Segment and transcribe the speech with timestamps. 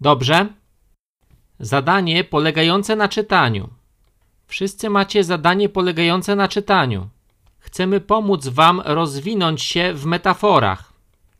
[0.00, 0.46] Dobrze?
[1.60, 3.68] Zadanie polegające na czytaniu.
[4.46, 7.08] Wszyscy macie zadanie polegające na czytaniu.
[7.58, 10.92] Chcemy pomóc Wam rozwinąć się w metaforach,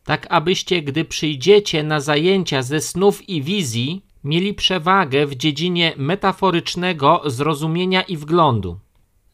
[0.03, 7.21] tak abyście, gdy przyjdziecie na zajęcia ze snów i wizji, mieli przewagę w dziedzinie metaforycznego
[7.25, 8.79] zrozumienia i wglądu.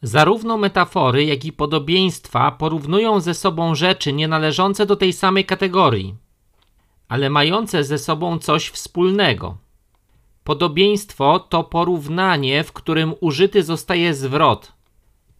[0.02, 6.14] Zarówno metafory, jak i podobieństwa porównują ze sobą rzeczy nie należące do tej samej kategorii,
[7.08, 9.56] ale mające ze sobą coś wspólnego.
[10.44, 14.72] Podobieństwo to porównanie, w którym użyty zostaje zwrot.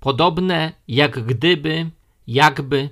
[0.00, 1.90] Podobne jak gdyby,
[2.26, 2.88] jakby.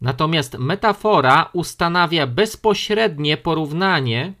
[0.00, 4.32] Natomiast metafora ustanawia bezpośrednie porównanie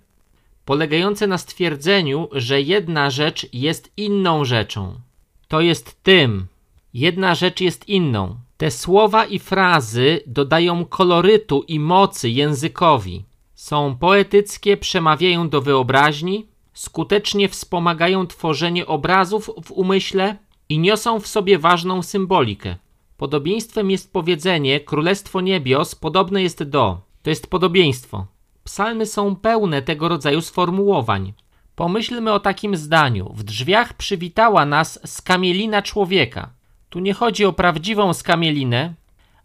[0.64, 5.00] polegające na stwierdzeniu, że jedna rzecz jest inną rzeczą.
[5.48, 6.46] To jest tym.
[6.94, 8.36] Jedna rzecz jest inną.
[8.56, 13.24] Te słowa i frazy dodają kolorytu i mocy językowi.
[13.60, 20.36] Są poetyckie, przemawiają do wyobraźni, skutecznie wspomagają tworzenie obrazów w umyśle
[20.68, 22.76] i niosą w sobie ważną symbolikę.
[23.16, 27.00] Podobieństwem jest powiedzenie Królestwo Niebios podobne jest do.
[27.22, 28.26] To jest podobieństwo.
[28.64, 31.32] Psalmy są pełne tego rodzaju sformułowań.
[31.76, 33.32] Pomyślmy o takim zdaniu.
[33.34, 36.50] W drzwiach przywitała nas skamielina człowieka.
[36.90, 38.94] Tu nie chodzi o prawdziwą skamielinę,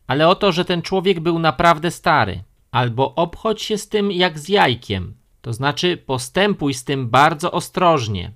[0.08, 2.44] ale o to, że ten człowiek był naprawdę stary.
[2.76, 8.32] Albo obchodź się z tym jak z jajkiem, to znaczy postępuj z tym bardzo ostrożnie.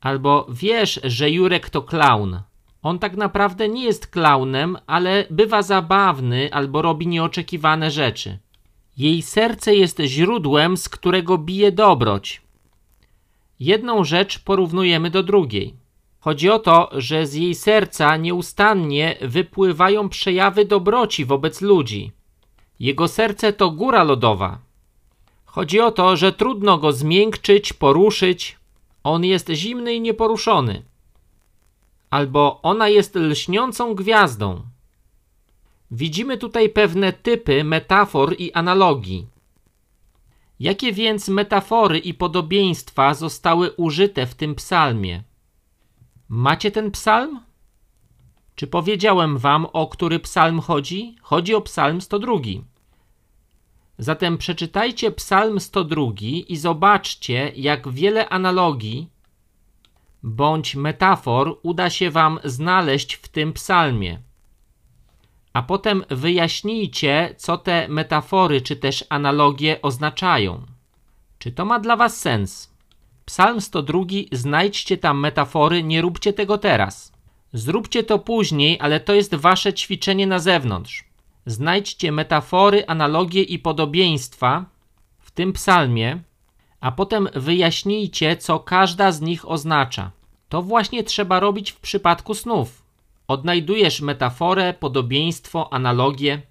[0.00, 2.40] Albo wiesz, że Jurek to klaun.
[2.82, 8.38] On tak naprawdę nie jest klaunem, ale bywa zabawny albo robi nieoczekiwane rzeczy.
[8.96, 12.42] Jej serce jest źródłem, z którego bije dobroć.
[13.60, 15.74] Jedną rzecz porównujemy do drugiej.
[16.18, 22.12] Chodzi o to, że z jej serca nieustannie wypływają przejawy dobroci wobec ludzi.
[22.80, 24.58] Jego serce to góra lodowa.
[25.44, 28.58] Chodzi o to, że trudno go zmiękczyć, poruszyć.
[29.04, 30.82] On jest zimny i nieporuszony.
[32.10, 34.62] Albo ona jest lśniącą gwiazdą.
[35.90, 39.26] Widzimy tutaj pewne typy metafor i analogii.
[40.60, 45.22] Jakie więc metafory i podobieństwa zostały użyte w tym psalmie?
[46.28, 47.40] Macie ten psalm?
[48.60, 51.16] Czy powiedziałem wam, o który psalm chodzi?
[51.22, 52.32] Chodzi o psalm 102.
[53.98, 56.04] Zatem przeczytajcie psalm 102
[56.48, 59.08] i zobaczcie, jak wiele analogii
[60.22, 64.18] bądź metafor uda się wam znaleźć w tym psalmie
[65.52, 70.66] a potem wyjaśnijcie, co te metafory czy też analogie oznaczają.
[71.38, 72.74] Czy to ma dla Was sens?
[73.24, 74.00] Psalm 102,
[74.32, 77.19] znajdźcie tam metafory, nie róbcie tego teraz.
[77.52, 81.04] Zróbcie to później, ale to jest Wasze ćwiczenie na zewnątrz.
[81.46, 84.64] Znajdźcie metafory, analogie i podobieństwa
[85.18, 86.18] w tym psalmie,
[86.80, 90.10] a potem wyjaśnijcie, co każda z nich oznacza.
[90.48, 92.82] To właśnie trzeba robić w przypadku snów.
[93.28, 96.42] Odnajdujesz metaforę, podobieństwo, analogię,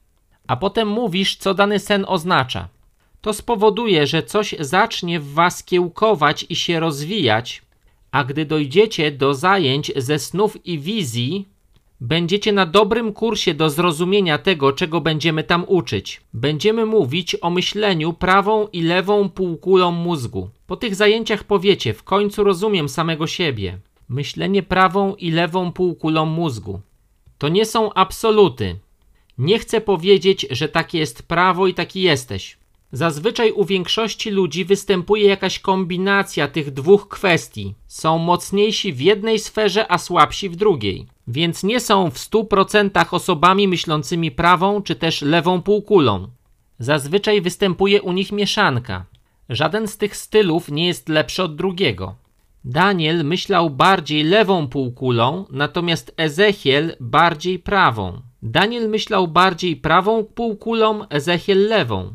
[0.47, 2.67] a potem mówisz, co dany sen oznacza.
[3.21, 7.61] To spowoduje, że coś zacznie w was kiełkować i się rozwijać,
[8.12, 11.47] a gdy dojdziecie do zajęć ze snów i wizji,
[12.02, 16.22] będziecie na dobrym kursie do zrozumienia tego, czego będziemy tam uczyć.
[16.34, 20.50] Będziemy mówić o myśleniu prawą i lewą półkulą mózgu.
[20.68, 23.78] Po tych zajęciach powiecie: W końcu rozumiem samego siebie.
[24.09, 26.80] Myślenie prawą i lewą półkulą mózgu.
[27.38, 28.76] To nie są absoluty.
[29.38, 32.59] Nie chcę powiedzieć, że takie jest prawo i taki jesteś.
[32.91, 37.75] Zazwyczaj u większości ludzi występuje jakaś kombinacja tych dwóch kwestii.
[37.88, 41.07] Są mocniejsi w jednej sferze, a słabsi w drugiej.
[41.28, 46.28] Więc nie są w 100% osobami myślącymi prawą czy też lewą półkulą.
[46.79, 49.05] Zazwyczaj występuje u nich mieszanka.
[49.49, 52.16] Żaden z tych stylów nie jest lepszy od drugiego.
[52.66, 58.22] Daniel myślał bardziej lewą półkulą, natomiast Ezechiel bardziej prawą.
[58.41, 62.13] Daniel myślał bardziej prawą półkulą, Ezechiel lewą.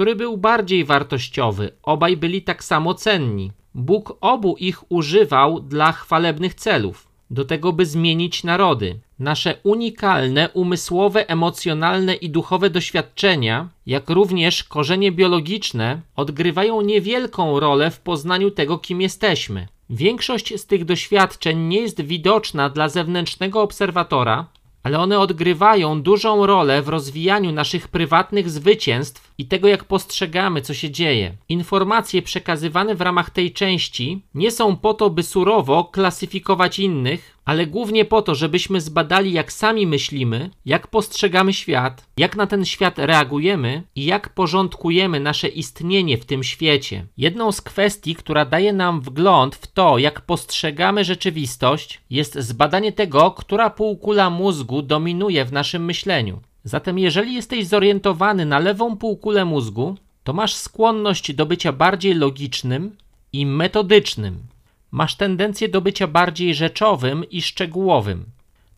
[0.00, 1.70] Który był bardziej wartościowy?
[1.82, 3.52] Obaj byli tak samo cenni.
[3.74, 9.00] Bóg obu ich używał dla chwalebnych celów do tego, by zmienić narody.
[9.18, 18.00] Nasze unikalne, umysłowe, emocjonalne i duchowe doświadczenia, jak również korzenie biologiczne, odgrywają niewielką rolę w
[18.00, 19.68] poznaniu tego, kim jesteśmy.
[19.90, 24.46] Większość z tych doświadczeń nie jest widoczna dla zewnętrznego obserwatora,
[24.82, 30.74] ale one odgrywają dużą rolę w rozwijaniu naszych prywatnych zwycięstw i tego, jak postrzegamy, co
[30.74, 31.36] się dzieje.
[31.48, 37.66] Informacje przekazywane w ramach tej części nie są po to, by surowo klasyfikować innych, ale
[37.66, 42.98] głównie po to, żebyśmy zbadali, jak sami myślimy, jak postrzegamy świat, jak na ten świat
[42.98, 47.06] reagujemy i jak porządkujemy nasze istnienie w tym świecie.
[47.16, 53.30] Jedną z kwestii, która daje nam wgląd w to, jak postrzegamy rzeczywistość, jest zbadanie tego,
[53.30, 56.40] która półkula mózgu dominuje w naszym myśleniu.
[56.64, 62.96] Zatem, jeżeli jesteś zorientowany na lewą półkulę mózgu, to masz skłonność do bycia bardziej logicznym
[63.32, 64.38] i metodycznym.
[64.90, 68.24] Masz tendencję do bycia bardziej rzeczowym i szczegółowym.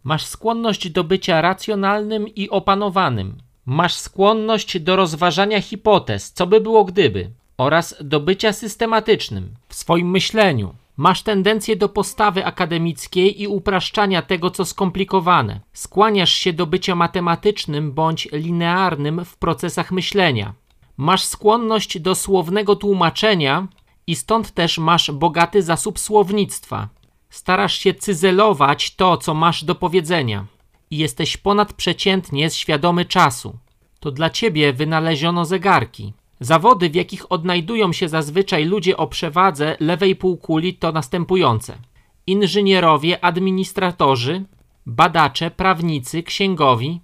[0.05, 3.39] Masz skłonność do bycia racjonalnym i opanowanym.
[3.67, 10.11] Masz skłonność do rozważania hipotez, co by było gdyby, oraz do bycia systematycznym w swoim
[10.11, 10.75] myśleniu.
[10.97, 15.61] Masz tendencję do postawy akademickiej i upraszczania tego, co skomplikowane.
[15.73, 20.55] Skłaniasz się do bycia matematycznym bądź linearnym w procesach myślenia.
[20.97, 23.69] Masz skłonność do słownego tłumaczenia
[24.07, 26.89] i stąd też masz bogaty zasób słownictwa.
[27.31, 30.47] Starasz się cyzelować to, co masz do powiedzenia
[30.91, 33.59] i jesteś ponadprzeciętnie świadomy czasu.
[34.01, 36.13] To dla ciebie wynaleziono zegarki.
[36.41, 41.79] Zawody, w jakich odnajdują się zazwyczaj ludzie o przewadze lewej półkuli, to następujące:
[42.27, 44.45] inżynierowie, administratorzy,
[44.87, 47.01] badacze, prawnicy, księgowi,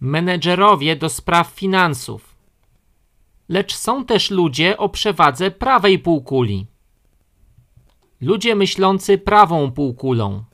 [0.00, 2.31] menedżerowie do spraw finansów.
[3.52, 6.66] Lecz są też ludzie o przewadze prawej półkuli.
[8.20, 10.44] Ludzie myślący prawą półkulą.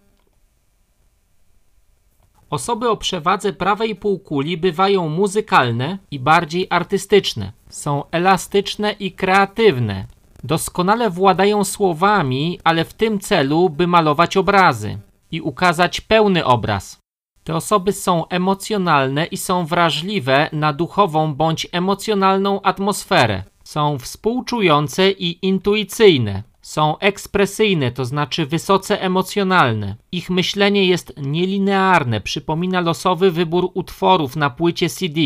[2.50, 7.52] Osoby o przewadze prawej półkuli bywają muzykalne i bardziej artystyczne.
[7.68, 10.06] Są elastyczne i kreatywne.
[10.44, 14.98] Doskonale władają słowami, ale w tym celu, by malować obrazy
[15.30, 17.00] i ukazać pełny obraz.
[17.48, 23.42] Te osoby są emocjonalne i są wrażliwe na duchową bądź emocjonalną atmosferę.
[23.64, 26.42] Są współczujące i intuicyjne.
[26.62, 29.96] Są ekspresyjne, to znaczy wysoce emocjonalne.
[30.12, 35.20] Ich myślenie jest nielinearne, przypomina losowy wybór utworów na płycie CD.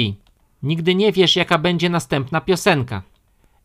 [0.62, 3.02] Nigdy nie wiesz, jaka będzie następna piosenka.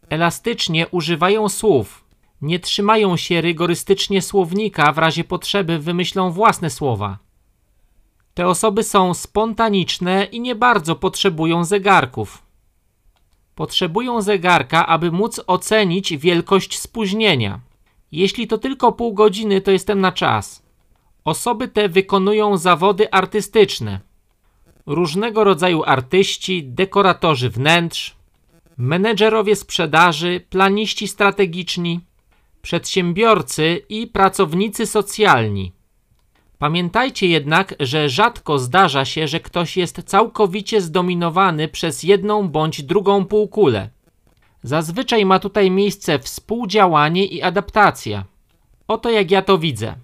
[0.09, 2.05] Elastycznie używają słów.
[2.41, 7.26] Nie trzymają się rygorystycznie słownika, w razie potrzeby wymyślą własne słowa.
[8.37, 12.43] Te osoby są spontaniczne i nie bardzo potrzebują zegarków.
[13.55, 17.59] Potrzebują zegarka, aby móc ocenić wielkość spóźnienia.
[18.11, 20.63] Jeśli to tylko pół godziny, to jestem na czas.
[21.23, 23.99] Osoby te wykonują zawody artystyczne.
[24.85, 28.15] Różnego rodzaju artyści, dekoratorzy wnętrz,
[28.77, 31.99] menedżerowie sprzedaży, planiści strategiczni,
[32.61, 35.76] przedsiębiorcy i pracownicy socjalni.
[36.59, 43.25] Pamiętajcie jednak, że rzadko zdarza się, że ktoś jest całkowicie zdominowany przez jedną bądź drugą
[43.25, 43.89] półkulę.
[44.63, 48.25] Zazwyczaj ma tutaj miejsce współdziałanie i adaptacja.
[48.87, 49.95] Oto jak ja to widzę.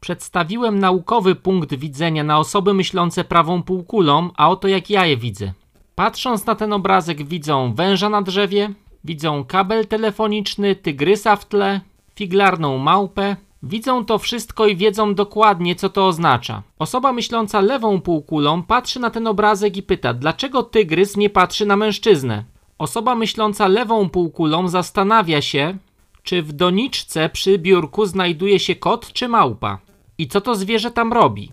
[0.00, 5.52] Przedstawiłem naukowy punkt widzenia na osoby myślące prawą półkulą, a oto jak ja je widzę.
[5.94, 8.70] Patrząc na ten obrazek widzą węża na drzewie,
[9.04, 11.80] widzą kabel telefoniczny, tygrysa w tle,
[12.14, 16.62] figlarną małpę, Widzą to wszystko i wiedzą dokładnie, co to oznacza.
[16.78, 21.76] Osoba myśląca lewą półkulą patrzy na ten obrazek i pyta, dlaczego tygrys nie patrzy na
[21.76, 22.44] mężczyznę.
[22.78, 25.76] Osoba myśląca lewą półkulą zastanawia się,
[26.22, 29.78] czy w doniczce przy biurku znajduje się kot czy małpa
[30.18, 31.52] i co to zwierzę tam robi.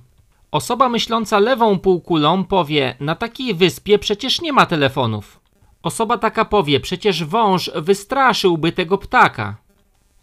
[0.51, 5.39] Osoba myśląca lewą półkulą powie: Na takiej wyspie przecież nie ma telefonów.
[5.83, 9.55] Osoba taka powie: Przecież wąż wystraszyłby tego ptaka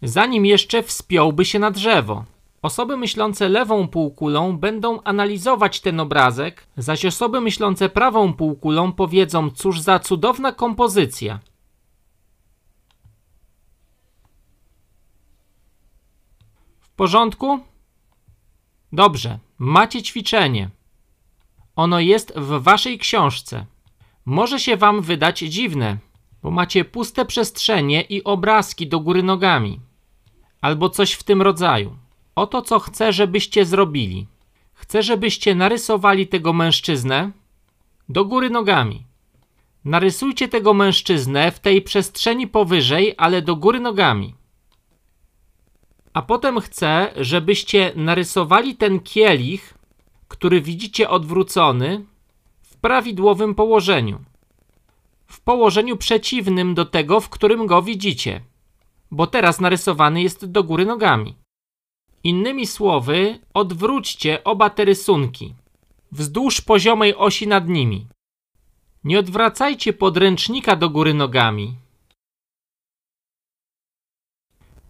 [0.03, 2.25] zanim jeszcze wspiąłby się na drzewo.
[2.61, 9.81] Osoby myślące lewą półkulą będą analizować ten obrazek, zaś osoby myślące prawą półkulą powiedzą, cóż
[9.81, 11.39] za cudowna kompozycja.
[16.79, 17.59] W porządku?
[18.91, 20.69] Dobrze, macie ćwiczenie.
[21.75, 23.65] Ono jest w waszej książce.
[24.25, 25.97] Może się wam wydać dziwne,
[26.43, 29.79] bo macie puste przestrzenie i obrazki do góry nogami
[30.63, 31.95] albo coś w tym rodzaju.
[32.35, 34.27] Oto co chcę, żebyście zrobili.
[34.73, 37.31] Chcę, żebyście narysowali tego mężczyznę
[38.09, 39.05] do góry nogami.
[39.85, 44.35] Narysujcie tego mężczyznę w tej przestrzeni powyżej, ale do góry nogami.
[46.13, 49.73] A potem chcę, żebyście narysowali ten kielich,
[50.27, 52.05] który widzicie odwrócony,
[52.61, 54.19] w prawidłowym położeniu.
[55.27, 58.41] W położeniu przeciwnym do tego, w którym go widzicie
[59.13, 61.35] bo teraz narysowany jest do góry nogami.
[62.23, 65.55] Innymi słowy, odwróćcie oba te rysunki
[66.11, 68.07] wzdłuż poziomej osi nad nimi.
[69.03, 71.75] Nie odwracajcie podręcznika do góry nogami.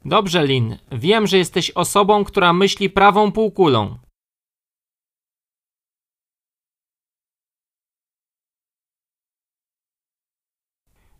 [0.05, 3.99] Dobrze, Lin, wiem, że jesteś osobą, która myśli prawą półkulą.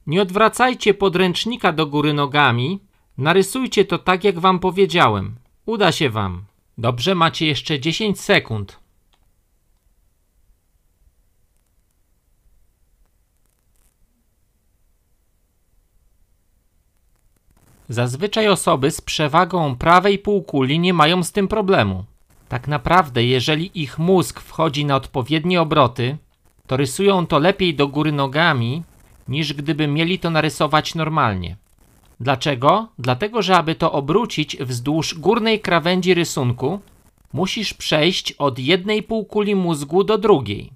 [0.08, 2.83] Nie odwracajcie podręcznika do góry nogami,
[3.18, 5.36] Narysujcie to tak, jak wam powiedziałem.
[5.66, 6.46] Uda się wam.
[6.78, 8.80] Dobrze, macie jeszcze 10 sekund.
[17.90, 22.06] Zazwyczaj osoby z przewagą prawej półkuli nie mają z tym problemu.
[22.50, 26.18] Tak naprawdę, jeżeli ich mózg wchodzi na odpowiednie obroty,
[26.68, 28.84] to rysują to lepiej do góry nogami,
[29.28, 31.58] niż gdyby mieli to narysować normalnie.
[32.24, 32.88] Dlaczego?
[33.00, 36.80] Dlatego, że aby to obrócić wzdłuż górnej krawędzi rysunku,
[37.34, 40.72] musisz przejść od jednej półkuli mózgu do drugiej.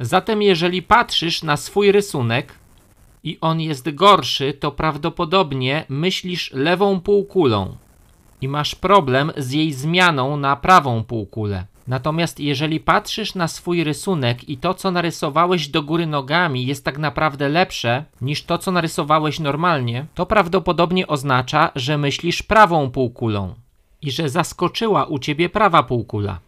[0.00, 2.54] Zatem, jeżeli patrzysz na swój rysunek
[3.24, 7.76] i on jest gorszy, to prawdopodobnie myślisz lewą półkulą
[8.40, 11.73] i masz problem z jej zmianą na prawą półkulę.
[11.86, 16.98] Natomiast jeżeli patrzysz na swój rysunek i to, co narysowałeś do góry nogami, jest tak
[16.98, 23.54] naprawdę lepsze niż to, co narysowałeś normalnie, to prawdopodobnie oznacza, że myślisz prawą półkulą
[24.02, 26.38] i że zaskoczyła u ciebie prawa półkula.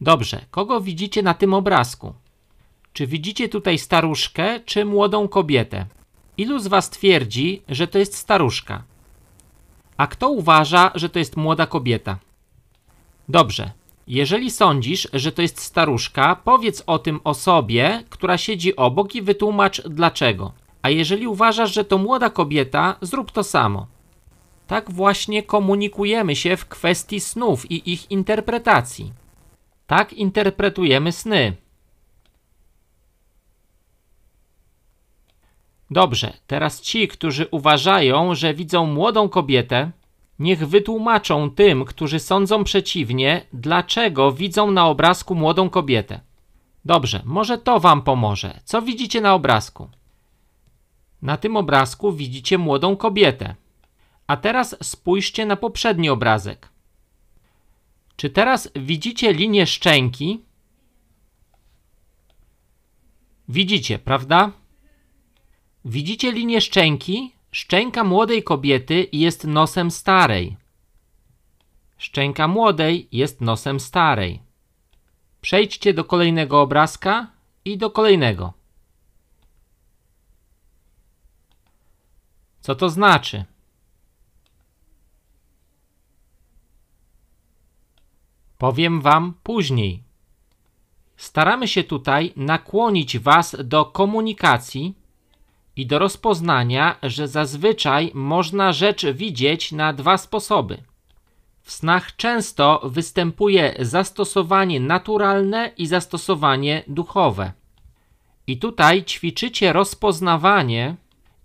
[0.00, 2.14] Dobrze, kogo widzicie na tym obrazku?
[2.92, 5.86] Czy widzicie tutaj staruszkę, czy młodą kobietę?
[6.36, 8.82] Ilu z was twierdzi, że to jest staruszka?
[9.96, 12.18] A kto uważa, że to jest młoda kobieta?
[13.28, 13.70] Dobrze.
[14.08, 19.82] Jeżeli sądzisz, że to jest staruszka, powiedz o tym osobie, która siedzi obok i wytłumacz
[19.82, 20.52] dlaczego.
[20.82, 23.86] A jeżeli uważasz, że to młoda kobieta, zrób to samo.
[24.66, 29.12] Tak właśnie komunikujemy się w kwestii snów i ich interpretacji.
[29.86, 31.56] Tak interpretujemy sny.
[35.90, 39.90] Dobrze, teraz ci, którzy uważają, że widzą młodą kobietę,
[40.38, 46.20] niech wytłumaczą tym, którzy sądzą przeciwnie, dlaczego widzą na obrazku młodą kobietę.
[46.84, 48.60] Dobrze, może to wam pomoże.
[48.64, 49.88] Co widzicie na obrazku?
[51.22, 53.54] Na tym obrazku widzicie młodą kobietę.
[54.26, 56.68] A teraz spójrzcie na poprzedni obrazek.
[58.16, 60.40] Czy teraz widzicie linię szczęki?
[63.48, 64.52] Widzicie, prawda?
[65.84, 67.32] Widzicie linię szczęki?
[67.50, 70.56] Szczęka młodej kobiety jest nosem starej.
[71.98, 74.42] Szczęka młodej jest nosem starej.
[75.40, 77.26] Przejdźcie do kolejnego obrazka
[77.64, 78.52] i do kolejnego.
[82.60, 83.44] Co to znaczy?
[88.58, 90.02] Powiem Wam później.
[91.16, 94.94] Staramy się tutaj nakłonić Was do komunikacji
[95.78, 100.82] i do rozpoznania, że zazwyczaj można rzecz widzieć na dwa sposoby.
[101.62, 107.52] W snach często występuje zastosowanie naturalne i zastosowanie duchowe.
[108.46, 110.96] I tutaj ćwiczycie rozpoznawanie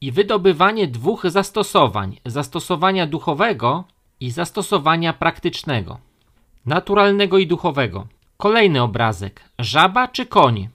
[0.01, 3.83] i wydobywanie dwóch zastosowań: zastosowania duchowego
[4.19, 5.97] i zastosowania praktycznego.
[6.65, 8.07] Naturalnego i duchowego.
[8.37, 10.69] Kolejny obrazek: żaba czy koń?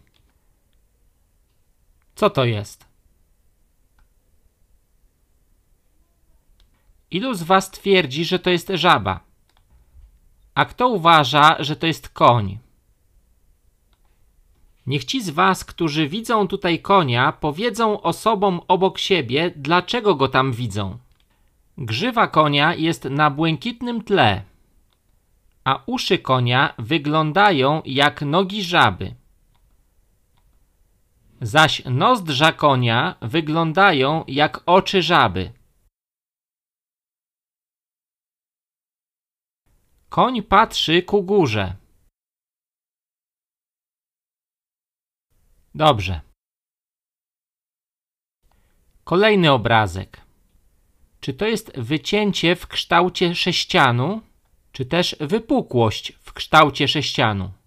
[2.15, 2.88] Co to jest?
[7.11, 9.21] Ilu z was twierdzi, że to jest żaba?
[10.55, 12.59] A kto uważa, że to jest koń?
[14.87, 20.53] Niech ci z was, którzy widzą tutaj konia, powiedzą osobom obok siebie, dlaczego go tam
[20.53, 20.99] widzą.
[21.79, 24.43] Grzywa konia jest na błękitnym tle,
[25.65, 29.15] a uszy konia wyglądają jak nogi żaby.
[31.41, 35.53] Zaś nozdrza konia wyglądają jak oczy żaby.
[40.09, 41.77] Koń patrzy ku górze.
[45.75, 46.21] Dobrze.
[49.05, 50.21] Kolejny obrazek.
[51.21, 54.21] Czy to jest wycięcie w kształcie sześcianu,
[54.73, 57.58] czy też wypukłość w kształcie sześcianu?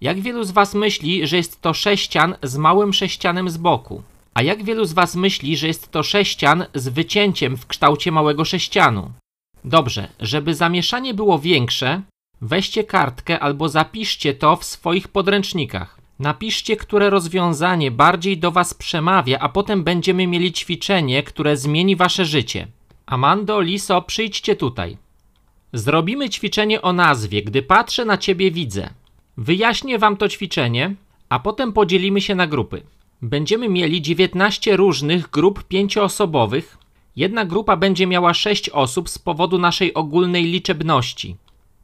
[0.00, 4.02] Jak wielu z Was myśli, że jest to sześcian z małym sześcianem z boku?
[4.34, 8.44] A jak wielu z Was myśli, że jest to sześcian z wycięciem w kształcie małego
[8.44, 9.12] sześcianu?
[9.64, 12.02] Dobrze, żeby zamieszanie było większe,
[12.40, 16.00] weźcie kartkę albo zapiszcie to w swoich podręcznikach.
[16.18, 22.24] Napiszcie, które rozwiązanie bardziej do Was przemawia, a potem będziemy mieli ćwiczenie, które zmieni Wasze
[22.24, 22.66] życie.
[23.06, 24.96] Amando, Liso, przyjdźcie tutaj.
[25.72, 28.90] Zrobimy ćwiczenie o nazwie, gdy patrzę na ciebie widzę.
[29.40, 30.94] Wyjaśnię wam to ćwiczenie,
[31.28, 32.82] a potem podzielimy się na grupy.
[33.22, 36.78] Będziemy mieli 19 różnych grup pięcioosobowych.
[37.16, 41.36] Jedna grupa będzie miała 6 osób z powodu naszej ogólnej liczebności.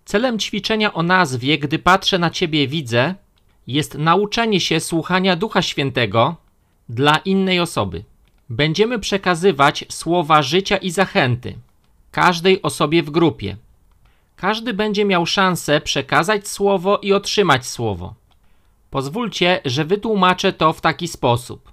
[0.05, 3.15] Celem ćwiczenia o nazwie, gdy patrzę na ciebie widzę,
[3.67, 6.37] jest nauczenie się słuchania Ducha Świętego
[6.89, 8.05] dla innej osoby.
[8.49, 11.55] Będziemy przekazywać słowa życia i zachęty
[12.11, 13.57] każdej osobie w grupie.
[14.37, 18.15] Każdy będzie miał szansę przekazać słowo i otrzymać słowo.
[18.91, 21.73] Pozwólcie, że wytłumaczę to w taki sposób.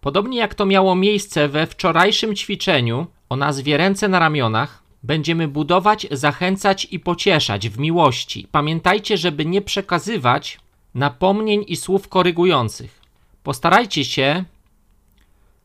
[0.00, 6.06] Podobnie jak to miało miejsce we wczorajszym ćwiczeniu o nazwie Ręce na ramionach, będziemy budować,
[6.10, 8.48] zachęcać i pocieszać w miłości.
[8.52, 10.58] Pamiętajcie, żeby nie przekazywać
[10.94, 13.00] napomnień i słów korygujących.
[13.42, 14.44] Postarajcie się,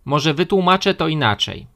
[0.05, 1.67] może wytłumaczę to inaczej.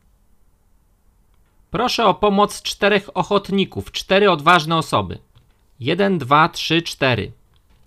[1.72, 5.20] Proszę o pomoc czterech ochotników, cztery odważne osoby.
[5.80, 7.32] Jeden, dwa, trzy, cztery.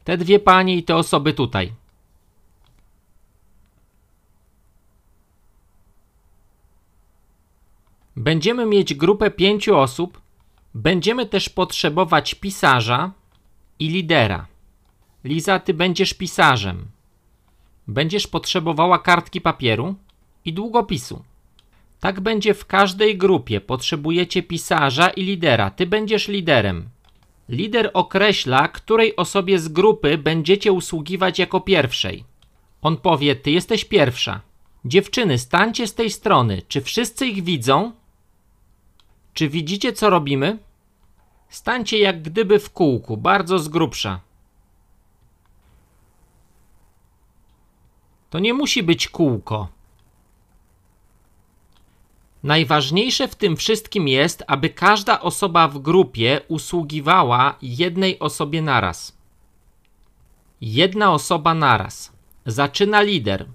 [0.04, 1.72] Te dwie panie i te osoby tutaj.
[8.16, 10.20] Będziemy mieć grupę pięciu osób.
[10.74, 13.12] Będziemy też potrzebować pisarza
[13.78, 14.46] i lidera.
[15.24, 16.86] Liza, ty będziesz pisarzem.
[17.86, 19.94] Będziesz potrzebowała kartki papieru
[20.44, 21.22] i długopisu.
[22.00, 23.60] Tak będzie w każdej grupie.
[23.60, 25.70] Potrzebujecie pisarza i lidera.
[25.70, 26.88] Ty będziesz liderem.
[27.48, 32.24] Lider określa, której osobie z grupy będziecie usługiwać jako pierwszej.
[32.82, 34.40] On powie: Ty jesteś pierwsza.
[34.84, 36.62] Dziewczyny, stańcie z tej strony.
[36.68, 37.92] Czy wszyscy ich widzą?
[39.34, 40.58] Czy widzicie, co robimy?
[41.48, 44.20] Stańcie jak gdyby w kółku, bardzo z grubsza.
[48.30, 49.68] To nie musi być kółko.
[52.42, 59.18] Najważniejsze w tym wszystkim jest, aby każda osoba w grupie usługiwała jednej osobie naraz.
[60.60, 62.12] Jedna osoba naraz.
[62.46, 63.46] Zaczyna lider.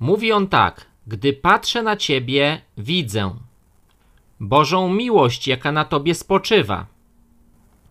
[0.00, 3.34] Mówi on tak: Gdy patrzę na ciebie, widzę
[4.40, 6.86] Bożą miłość, jaka na tobie spoczywa.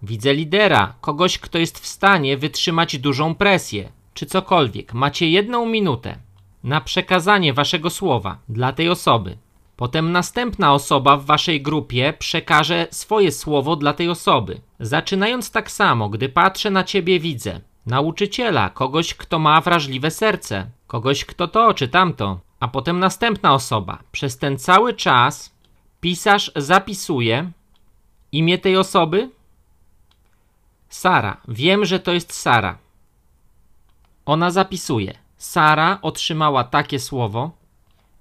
[0.04, 4.94] Widzę lidera, kogoś, kto jest w stanie wytrzymać dużą presję, czy cokolwiek.
[4.94, 6.18] Macie jedną minutę
[6.64, 9.38] na przekazanie waszego słowa dla tej osoby.
[9.76, 14.62] Potem następna osoba w waszej grupie przekaże swoje słowo dla tej osoby.
[14.80, 21.26] Zaczynając tak samo, gdy patrzę na ciebie, widzę nauczyciela, kogoś, kto ma wrażliwe serce, kogoś,
[21.26, 24.00] kto to czy tamto, a potem następna osoba.
[24.12, 25.56] Przez ten cały czas
[26.02, 27.52] pisarz zapisuje
[28.32, 29.30] imię tej osoby.
[30.90, 31.42] Sara.
[31.48, 32.78] Wiem, że to jest Sara.
[34.26, 35.21] Ona zapisuje.
[35.42, 37.52] Sara otrzymała takie słowo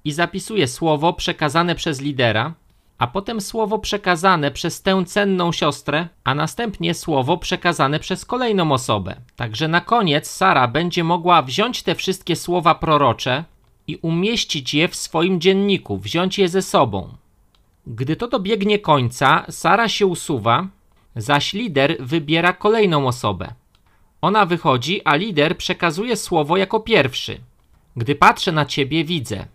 [0.04, 2.54] i zapisuje słowo przekazane przez lidera,
[2.98, 9.16] a potem słowo przekazane przez tę cenną siostrę, a następnie słowo przekazane przez kolejną osobę.
[9.36, 13.44] Także na koniec Sara będzie mogła wziąć te wszystkie słowa prorocze
[13.86, 17.08] i umieścić je w swoim dzienniku, wziąć je ze sobą.
[17.86, 20.66] Gdy to dobiegnie końca, Sara się usuwa,
[21.16, 23.59] zaś lider wybiera kolejną osobę.
[24.20, 27.40] Ona wychodzi, a lider przekazuje słowo jako pierwszy.
[27.96, 29.46] Gdy patrzę na ciebie, widzę,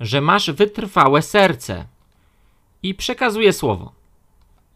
[0.00, 1.86] że masz wytrwałe serce
[2.82, 3.92] i przekazuje słowo.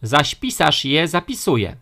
[0.03, 1.77] Zaś pisarz je zapisuje,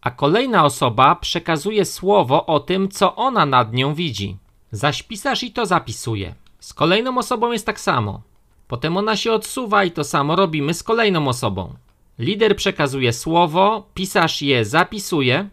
[0.00, 4.36] a kolejna osoba przekazuje słowo o tym, co ona nad nią widzi.
[4.72, 6.34] Zaś pisarz i to zapisuje.
[6.60, 8.22] Z kolejną osobą jest tak samo.
[8.68, 11.74] Potem ona się odsuwa i to samo robimy z kolejną osobą.
[12.18, 15.48] Lider przekazuje słowo, pisarz je zapisuje,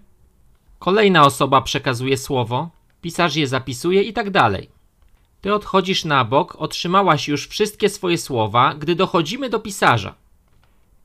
[0.80, 2.70] kolejna osoba przekazuje słowo,
[3.02, 4.70] pisarz je zapisuje i tak dalej.
[5.42, 10.16] Ty odchodzisz na bok, otrzymałaś już wszystkie swoje słowa, gdy dochodzimy do pisarza.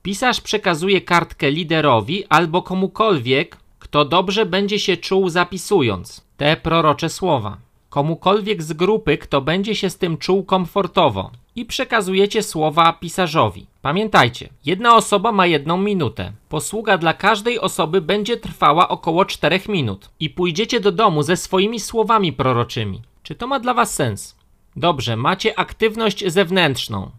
[0.03, 7.57] Pisarz przekazuje kartkę liderowi albo komukolwiek, kto dobrze będzie się czuł zapisując te prorocze słowa.
[7.89, 13.67] Komukolwiek z grupy, kto będzie się z tym czuł komfortowo i przekazujecie słowa pisarzowi.
[13.81, 16.31] Pamiętajcie, jedna osoba ma jedną minutę.
[16.49, 21.79] Posługa dla każdej osoby będzie trwała około 4 minut i pójdziecie do domu ze swoimi
[21.79, 23.01] słowami proroczymi.
[23.23, 24.35] Czy to ma dla Was sens?
[24.75, 27.11] Dobrze, macie aktywność zewnętrzną,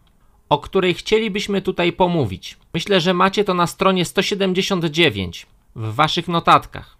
[0.48, 2.56] o której chcielibyśmy tutaj pomówić.
[2.74, 6.96] Myślę, że macie to na stronie 179 w Waszych notatkach.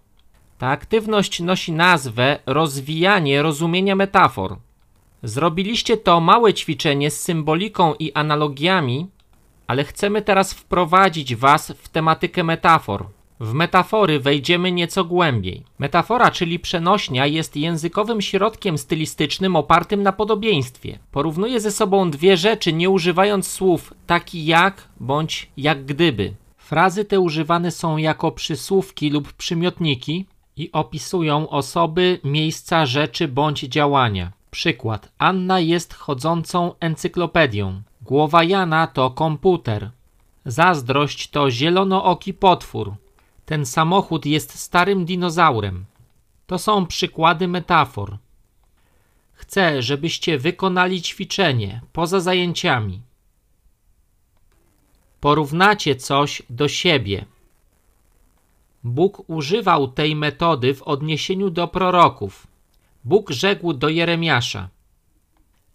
[0.57, 4.57] Ta aktywność nosi nazwę rozwijanie rozumienia metafor.
[5.25, 9.07] Zrobiliście to małe ćwiczenie z symboliką i analogiami,
[9.67, 13.05] ale chcemy teraz wprowadzić Was w tematykę metafor.
[13.39, 15.63] W metafory wejdziemy nieco głębiej.
[15.79, 20.99] Metafora, czyli przenośnia, jest językowym środkiem stylistycznym opartym na podobieństwie.
[21.11, 26.33] Porównuje ze sobą dwie rzeczy, nie używając słów taki jak bądź jak gdyby.
[26.57, 30.25] Frazy te używane są jako przysłówki lub przymiotniki
[30.57, 34.31] i opisują osoby, miejsca, rzeczy bądź działania.
[34.55, 35.11] Przykład.
[35.17, 37.81] Anna jest chodzącą encyklopedią.
[38.01, 39.91] Głowa Jana to komputer.
[40.45, 42.95] Zazdrość to zielonooki potwór.
[43.45, 45.85] Ten samochód jest starym dinozaurem.
[46.47, 48.17] To są przykłady metafor.
[49.33, 53.01] Chcę, żebyście wykonali ćwiczenie poza zajęciami.
[55.19, 57.25] Porównacie coś do siebie.
[58.83, 62.54] Bóg używał tej metody w odniesieniu do proroków.
[63.05, 64.69] Bóg rzekł do Jeremiasza: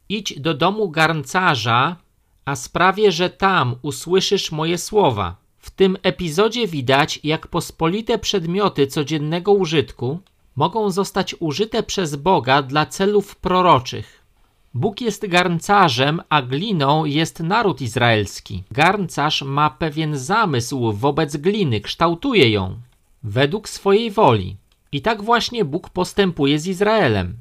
[0.08, 1.96] Idź do domu garncarza,
[2.44, 5.36] a sprawię, że tam usłyszysz moje słowa.
[5.58, 10.20] W tym epizodzie widać, jak pospolite przedmioty codziennego użytku
[10.56, 14.20] mogą zostać użyte przez Boga dla celów proroczych.
[14.74, 18.64] Bóg jest garncarzem, a gliną jest naród izraelski.
[18.70, 22.80] Garncarz ma pewien zamysł wobec gliny, kształtuje ją
[23.22, 24.56] według swojej woli.
[24.92, 27.36] I tak właśnie Bóg postępuje z Izraelem.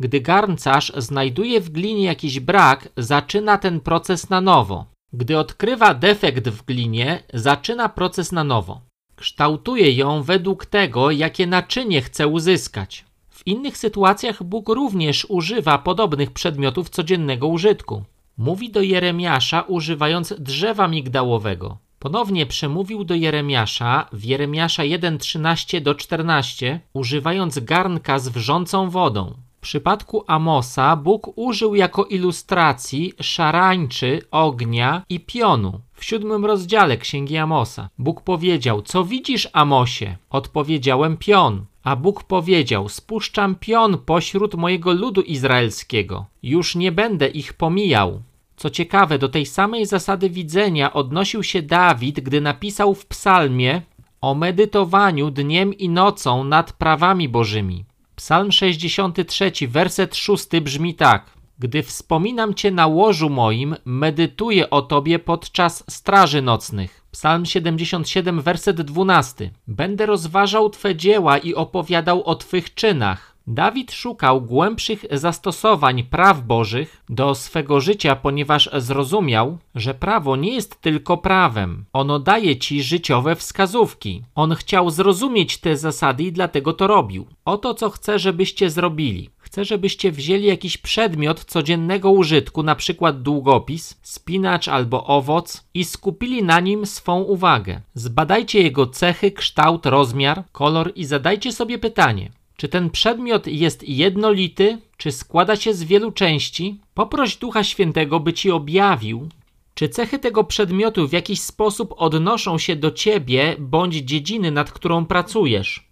[0.00, 4.86] Gdy garncarz znajduje w glinie jakiś brak, zaczyna ten proces na nowo.
[5.12, 8.80] Gdy odkrywa defekt w glinie, zaczyna proces na nowo.
[9.16, 13.04] Kształtuje ją według tego, jakie naczynie chce uzyskać.
[13.30, 18.04] W innych sytuacjach Bóg również używa podobnych przedmiotów codziennego użytku.
[18.38, 21.78] Mówi do Jeremiasza używając drzewa migdałowego.
[22.04, 29.34] Ponownie przemówił do Jeremiasza w Jeremiasza 1:13 do 14, używając garnka z wrzącą wodą.
[29.58, 35.80] W przypadku Amosa Bóg użył jako ilustracji szarańczy, ognia i pionu.
[35.94, 40.16] W siódmym rozdziale Księgi Amosa Bóg powiedział: Co widzisz, Amosie?
[40.30, 41.64] Odpowiedziałem pion.
[41.84, 46.26] A Bóg powiedział: Spuszczam pion pośród mojego ludu izraelskiego.
[46.42, 48.22] Już nie będę ich pomijał.
[48.64, 53.82] Co ciekawe, do tej samej zasady widzenia odnosił się Dawid, gdy napisał w psalmie
[54.20, 57.84] o medytowaniu dniem i nocą nad prawami bożymi.
[58.16, 61.30] Psalm 63, werset 6 brzmi tak.
[61.58, 67.04] Gdy wspominam Cię na łożu moim, medytuję o Tobie podczas straży nocnych.
[67.10, 69.50] Psalm 77, werset 12.
[69.66, 73.33] Będę rozważał Twe dzieła i opowiadał o Twych czynach.
[73.46, 80.80] Dawid szukał głębszych zastosowań praw bożych do swego życia, ponieważ zrozumiał, że prawo nie jest
[80.80, 81.84] tylko prawem.
[81.92, 84.22] Ono daje ci życiowe wskazówki.
[84.34, 87.26] On chciał zrozumieć te zasady i dlatego to robił.
[87.44, 89.30] Oto co chcę, żebyście zrobili.
[89.38, 96.42] Chcę, żebyście wzięli jakiś przedmiot codziennego użytku, na przykład długopis, spinacz albo owoc i skupili
[96.42, 97.80] na nim swą uwagę.
[97.94, 104.78] Zbadajcie jego cechy, kształt, rozmiar, kolor i zadajcie sobie pytanie: czy ten przedmiot jest jednolity,
[104.96, 106.80] czy składa się z wielu części?
[106.94, 109.28] Poproś Ducha Świętego, by ci objawił,
[109.74, 115.06] czy cechy tego przedmiotu w jakiś sposób odnoszą się do ciebie bądź dziedziny, nad którą
[115.06, 115.88] pracujesz.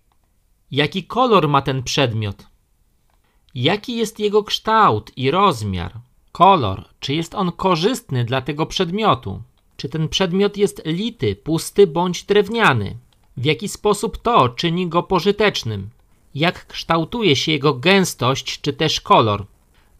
[0.70, 2.46] Jaki kolor ma ten przedmiot?
[3.54, 5.92] Jaki jest jego kształt i rozmiar?
[6.32, 9.42] Kolor, czy jest on korzystny dla tego przedmiotu?
[9.76, 12.96] Czy ten przedmiot jest lity, pusty bądź drewniany?
[13.36, 15.90] W jaki sposób to czyni go pożytecznym?
[16.34, 19.46] Jak kształtuje się jego gęstość czy też kolor,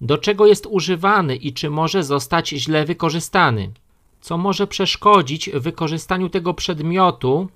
[0.01, 3.71] do czego jest używany i czy może zostać źle wykorzystany,
[4.21, 7.49] co może przeszkodzić wykorzystaniu tego przedmiotu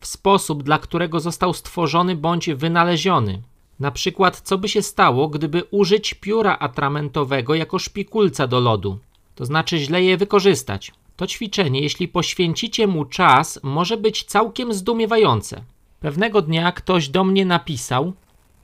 [0.00, 3.42] w sposób, dla którego został stworzony bądź wynaleziony.
[3.80, 8.98] Na przykład, co by się stało, gdyby użyć pióra atramentowego jako szpikulca do lodu,
[9.34, 10.92] to znaczy źle je wykorzystać.
[11.16, 15.62] To ćwiczenie, jeśli poświęcicie mu czas, może być całkiem zdumiewające.
[16.00, 18.12] Pewnego dnia ktoś do mnie napisał,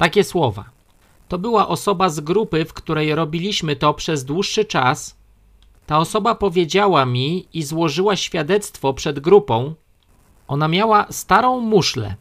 [0.00, 0.64] takie słowa.
[1.28, 5.16] To była osoba z grupy, w której robiliśmy to przez dłuższy czas.
[5.86, 9.74] Ta osoba powiedziała mi i złożyła świadectwo przed grupą.
[10.48, 12.14] Ona miała starą muszlę.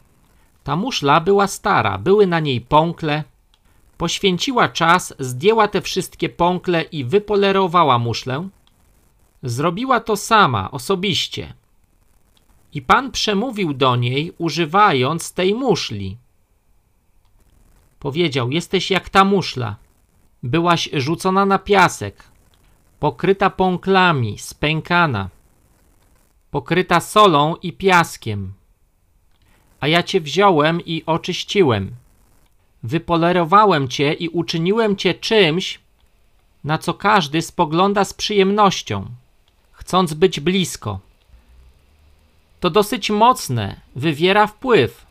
[0.64, 3.24] Ta muszla była stara, były na niej pąkle.
[3.98, 8.48] Poświęciła czas, zdjęła te wszystkie pąkle i wypolerowała muszlę.
[9.42, 11.54] Zrobiła to sama, osobiście.
[12.74, 16.16] I pan przemówił do niej, używając tej muszli.
[18.00, 19.76] Powiedział: Jesteś jak ta muszla.
[20.42, 22.24] Byłaś rzucona na piasek,
[23.00, 25.28] pokryta pąklami, spękana,
[26.50, 28.52] pokryta solą i piaskiem.
[29.80, 31.90] A ja cię wziąłem i oczyściłem.
[32.82, 35.80] Wypolerowałem cię i uczyniłem cię czymś,
[36.64, 39.06] na co każdy spogląda z przyjemnością,
[39.72, 41.00] chcąc być blisko.
[42.60, 45.06] To dosyć mocne, wywiera wpływ.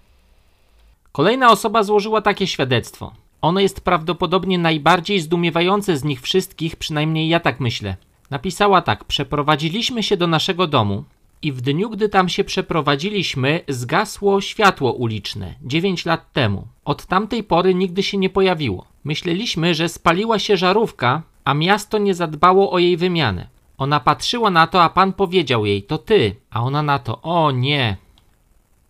[1.11, 3.11] Kolejna osoba złożyła takie świadectwo.
[3.41, 7.95] Ono jest prawdopodobnie najbardziej zdumiewające z nich wszystkich, przynajmniej ja tak myślę.
[8.29, 11.03] Napisała tak: Przeprowadziliśmy się do naszego domu
[11.41, 16.67] i w dniu, gdy tam się przeprowadziliśmy, zgasło światło uliczne 9 lat temu.
[16.85, 18.85] Od tamtej pory nigdy się nie pojawiło.
[19.03, 23.47] Myśleliśmy, że spaliła się żarówka, a miasto nie zadbało o jej wymianę.
[23.77, 26.35] Ona patrzyła na to, a pan powiedział jej: To ty.
[26.49, 27.97] A ona na to: O nie.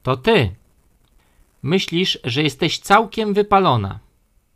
[0.04, 0.59] To ty.
[1.62, 4.00] Myślisz, że jesteś całkiem wypalona,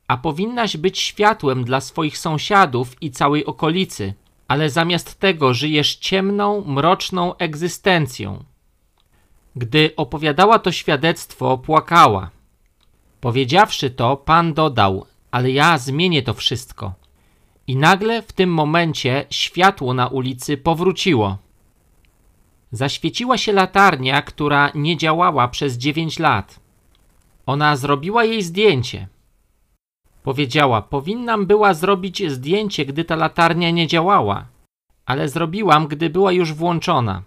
[0.07, 4.13] a powinnaś być światłem dla swoich sąsiadów i całej okolicy,
[4.47, 8.43] ale zamiast tego żyjesz ciemną, mroczną egzystencją.
[9.55, 12.29] Gdy opowiadała to świadectwo, płakała.
[13.21, 16.93] Powiedziawszy to, pan dodał: Ale ja zmienię to wszystko.
[17.67, 21.37] I nagle w tym momencie światło na ulicy powróciło.
[22.71, 26.62] Zaświeciła się latarnia, która nie działała przez dziewięć lat.
[27.45, 29.07] Ona zrobiła jej zdjęcie.
[30.23, 34.45] Powiedziała: Powinnam była zrobić zdjęcie, gdy ta latarnia nie działała,
[35.05, 37.23] ale zrobiłam, gdy była już włączona.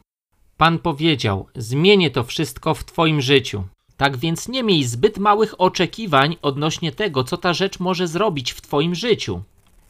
[0.57, 3.65] Pan powiedział: Zmienię to wszystko w Twoim życiu.
[3.97, 8.61] Tak więc nie miej zbyt małych oczekiwań odnośnie tego, co ta rzecz może zrobić w
[8.61, 9.43] Twoim życiu.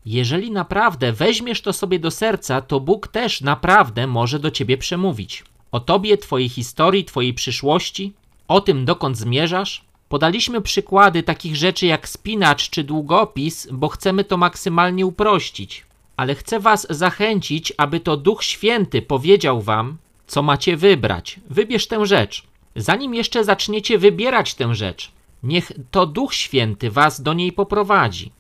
[0.07, 5.45] Jeżeli naprawdę weźmiesz to sobie do serca, to Bóg też naprawdę może do ciebie przemówić.
[5.73, 8.13] O tobie, twojej historii, twojej przyszłości,
[8.49, 9.85] o tym, dokąd zmierzasz.
[10.09, 15.87] Podaliśmy przykłady takich rzeczy jak spinacz czy długopis, bo chcemy to maksymalnie uprościć.
[16.17, 21.41] Ale chcę Was zachęcić, aby to Duch Święty powiedział Wam, co macie wybrać.
[21.51, 22.43] Wybierz tę rzecz.
[22.77, 28.33] Zanim jeszcze zaczniecie wybierać tę rzecz, niech to Duch Święty Was do niej poprowadzi.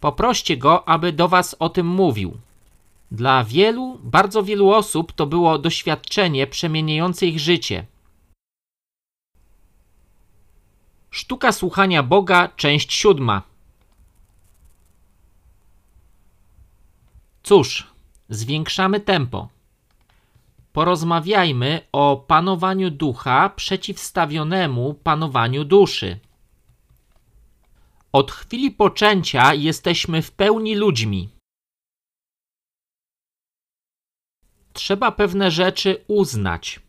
[0.00, 2.36] Poproście go, aby do Was o tym mówił.
[3.10, 7.86] Dla wielu, bardzo wielu osób to było doświadczenie przemieniające ich życie.
[11.14, 13.42] Sztuka słuchania Boga, część siódma.
[17.42, 17.86] Cóż,
[18.28, 19.48] zwiększamy tempo.
[20.72, 26.18] Porozmawiajmy o panowaniu ducha przeciwstawionemu panowaniu duszy.
[28.12, 31.28] Od chwili poczęcia jesteśmy w pełni ludźmi.
[34.72, 36.83] Trzeba pewne rzeczy uznać.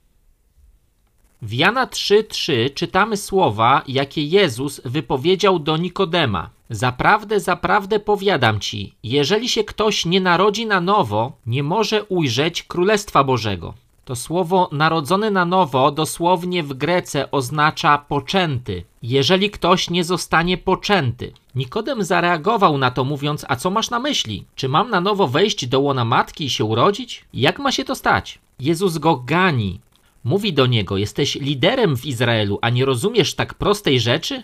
[1.46, 6.50] W Jana 3:3 czytamy słowa, jakie Jezus wypowiedział do Nikodema.
[6.70, 13.24] Zaprawdę, zaprawdę powiadam ci, jeżeli się ktoś nie narodzi na nowo, nie może ujrzeć Królestwa
[13.24, 13.74] Bożego.
[14.06, 18.84] To słowo narodzony na nowo dosłownie w Grece oznacza poczęty.
[19.04, 21.32] Jeżeli ktoś nie zostanie poczęty.
[21.56, 24.46] Nikodem zareagował na to mówiąc, a co masz na myśli?
[24.56, 27.26] Czy mam na nowo wejść do łona matki i się urodzić?
[27.34, 28.40] Jak ma się to stać?
[28.60, 29.80] Jezus go gani.
[30.26, 34.44] Mówi do niego, jesteś liderem w Izraelu, a nie rozumiesz tak prostej rzeczy?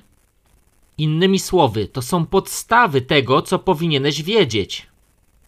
[0.98, 4.88] Innymi słowy, to są podstawy tego, co powinieneś wiedzieć.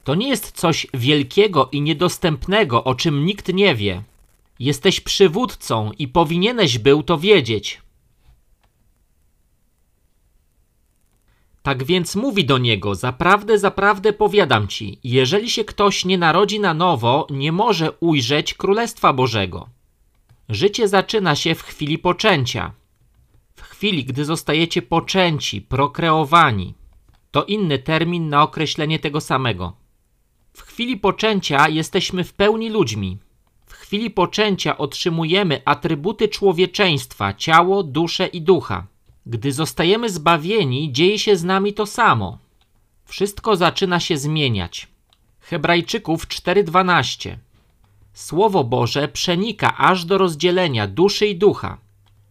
[0.03, 4.03] To nie jest coś wielkiego i niedostępnego, o czym nikt nie wie.
[4.59, 7.81] Jesteś przywódcą i powinieneś był to wiedzieć.
[11.63, 16.73] Tak więc mówi do niego: Zaprawdę, zaprawdę powiadam ci, jeżeli się ktoś nie narodzi na
[16.73, 19.69] nowo, nie może ujrzeć Królestwa Bożego.
[20.49, 22.71] Życie zaczyna się w chwili poczęcia.
[23.56, 26.73] W chwili, gdy zostajecie poczęci, prokreowani.
[27.32, 29.73] To inny termin na określenie tego samego.
[30.53, 33.17] W chwili poczęcia jesteśmy w pełni ludźmi.
[33.65, 38.88] W chwili poczęcia otrzymujemy atrybuty człowieczeństwa, ciało, duszę i ducha.
[39.25, 42.38] Gdy zostajemy zbawieni, dzieje się z nami to samo.
[43.06, 44.88] Wszystko zaczyna się zmieniać.
[45.39, 47.38] Hebrajczyków 4:12
[48.13, 51.78] Słowo Boże przenika aż do rozdzielenia duszy i ducha,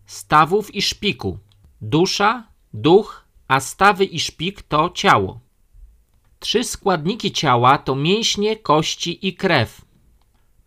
[0.07, 1.39] stawów i szpiku.
[1.81, 5.41] Dusza, duch, a stawy i szpik to ciało.
[6.41, 9.81] Trzy składniki ciała to mięśnie, kości i krew.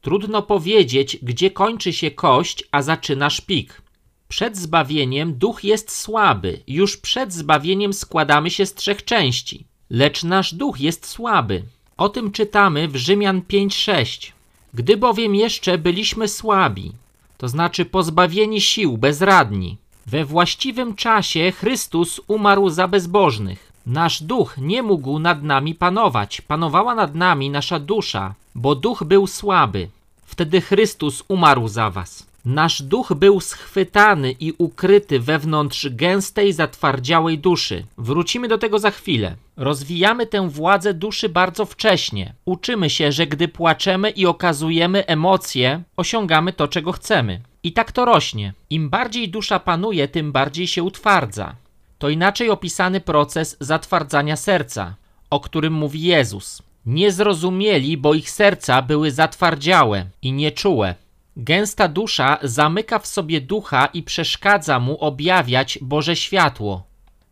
[0.02, 3.82] Trudno powiedzieć, gdzie kończy się kość, a zaczyna szpik.
[4.28, 9.66] Przed zbawieniem duch jest słaby, już przed zbawieniem składamy się z trzech części.
[9.90, 11.64] Lecz nasz duch jest słaby.
[11.98, 14.35] O tym czytamy w Rzymian 5:6.
[14.76, 16.92] Gdy bowiem jeszcze byliśmy słabi,
[17.38, 23.72] to znaczy pozbawieni sił, bezradni, we właściwym czasie Chrystus umarł za bezbożnych.
[23.86, 29.28] Nasz duch nie mógł nad nami panować, panowała nad nami nasza dusza, bo duch był
[29.28, 29.90] słaby.
[30.26, 32.26] Wtedy Chrystus umarł za was.
[32.46, 37.86] Nasz duch był schwytany i ukryty wewnątrz gęstej, zatwardziałej duszy.
[37.98, 39.36] Wrócimy do tego za chwilę.
[39.58, 42.34] Rozwijamy tę władzę duszy bardzo wcześnie.
[42.46, 47.42] Uczymy się, że gdy płaczemy i okazujemy emocje, osiągamy to, czego chcemy.
[47.64, 48.54] I tak to rośnie.
[48.70, 51.56] Im bardziej dusza panuje, tym bardziej się utwardza.
[51.98, 54.96] To inaczej opisany proces zatwardzania serca,
[55.30, 56.62] o którym mówi Jezus.
[56.86, 60.96] Nie zrozumieli, bo ich serca były zatwardziałe i nieczułe.
[61.38, 66.84] Gęsta dusza zamyka w sobie ducha i przeszkadza mu objawiać Boże światło.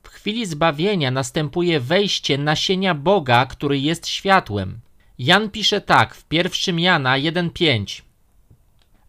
[0.03, 4.79] W chwili zbawienia następuje wejście nasienia Boga, który jest światłem.
[5.19, 8.01] Jan pisze tak w 1 Jana 1:5.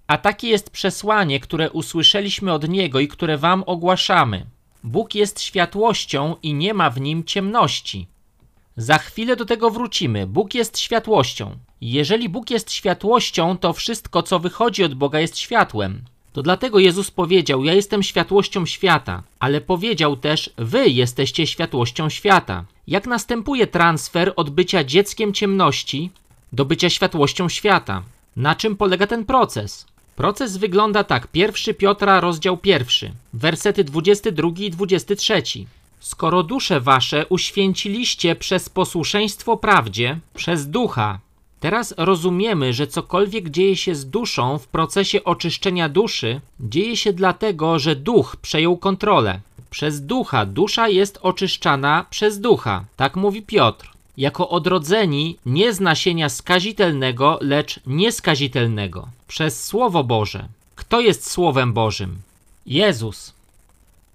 [0.07, 4.46] A takie jest przesłanie, które usłyszeliśmy od Niego i które wam ogłaszamy.
[4.85, 8.07] Bóg jest światłością i nie ma w nim ciemności.
[8.76, 10.26] Za chwilę do tego wrócimy.
[10.26, 11.57] Bóg jest światłością.
[11.87, 16.01] Jeżeli Bóg jest światłością, to wszystko, co wychodzi od Boga, jest światłem.
[16.33, 22.64] To dlatego Jezus powiedział: Ja jestem światłością świata, ale powiedział też: Wy jesteście światłością świata.
[22.87, 26.11] Jak następuje transfer od bycia dzieckiem ciemności
[26.53, 28.03] do bycia światłością świata?
[28.37, 29.87] Na czym polega ten proces?
[30.16, 31.27] Proces wygląda tak.
[31.27, 35.42] Pierwszy Piotra, rozdział pierwszy, wersety 22 i 23.
[36.01, 41.18] Skoro dusze wasze uświęciliście przez posłuszeństwo prawdzie, przez ducha,
[41.64, 47.79] teraz rozumiemy, że cokolwiek dzieje się z duszą w procesie oczyszczenia duszy, dzieje się dlatego,
[47.79, 49.40] że duch przejął kontrolę.
[49.70, 53.90] Przez ducha dusza jest oczyszczana przez ducha, tak mówi Piotr.
[54.16, 60.48] Jako odrodzeni nie z nasienia skazitelnego, lecz nieskazitelnego, przez Słowo Boże.
[60.74, 62.16] Kto jest Słowem Bożym?
[62.66, 63.33] Jezus.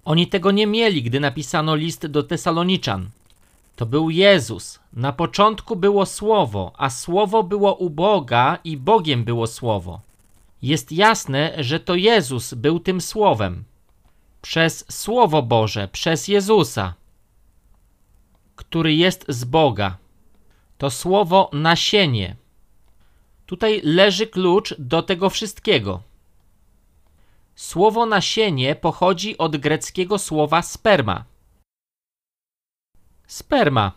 [0.06, 3.10] Oni tego nie mieli, gdy napisano list do Tesaloniczan.
[3.80, 4.80] To był Jezus.
[4.94, 10.02] Na początku było Słowo, a Słowo było u Boga i Bogiem było Słowo.
[10.62, 13.64] Jest jasne, że to Jezus był tym Słowem.
[14.42, 16.94] Przez Słowo Boże, przez Jezusa,
[18.56, 19.98] który jest z Boga.
[20.78, 22.36] To słowo nasienie.
[23.46, 26.02] Tutaj leży klucz do tego wszystkiego.
[27.56, 31.29] Słowo nasienie pochodzi od greckiego słowa sperma.
[33.30, 33.92] Sperma.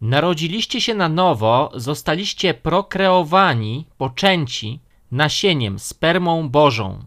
[0.00, 7.04] Narodziliście się na nowo, zostaliście prokreowani, poczęci nasieniem, spermą Bożą.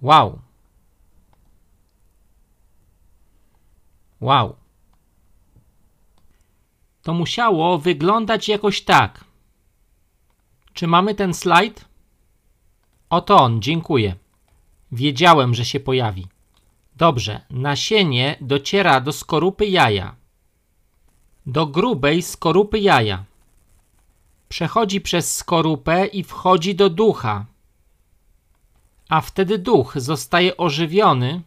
[0.00, 0.38] Wow.
[4.20, 4.56] Wow.
[7.02, 9.24] To musiało wyglądać jakoś tak.
[10.72, 11.84] Czy mamy ten slajd?
[13.10, 14.16] Oto on, dziękuję.
[14.92, 16.33] Wiedziałem, że się pojawi.
[16.96, 20.14] Dobrze, nasienie dociera do skorupy jaja.
[21.46, 23.24] Do grubej skorupy jaja.
[24.48, 27.46] Przechodzi przez skorupę i wchodzi do ducha.
[29.08, 31.42] A wtedy duch zostaje ożywiony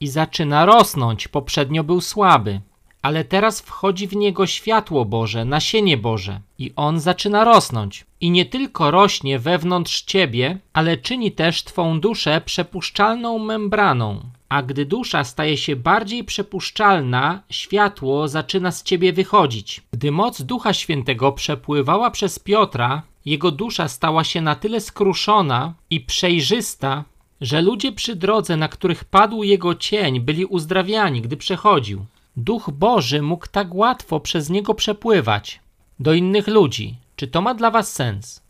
[0.00, 1.28] i zaczyna rosnąć.
[1.28, 2.60] Poprzednio był słaby,
[3.02, 8.04] ale teraz wchodzi w niego światło Boże, nasienie Boże i on zaczyna rosnąć.
[8.20, 14.20] I nie tylko rośnie wewnątrz ciebie, ale czyni też twą duszę przepuszczalną membraną.
[14.48, 19.82] A gdy dusza staje się bardziej przepuszczalna, światło zaczyna z ciebie wychodzić.
[19.92, 26.00] Gdy moc Ducha Świętego przepływała przez Piotra, jego dusza stała się na tyle skruszona i
[26.00, 27.04] przejrzysta,
[27.40, 32.06] że ludzie przy drodze, na których padł jego cień, byli uzdrawiani, gdy przechodził.
[32.36, 35.60] Duch Boży mógł tak łatwo przez niego przepływać
[36.00, 36.96] do innych ludzi.
[37.16, 38.42] Czy to ma dla Was sens?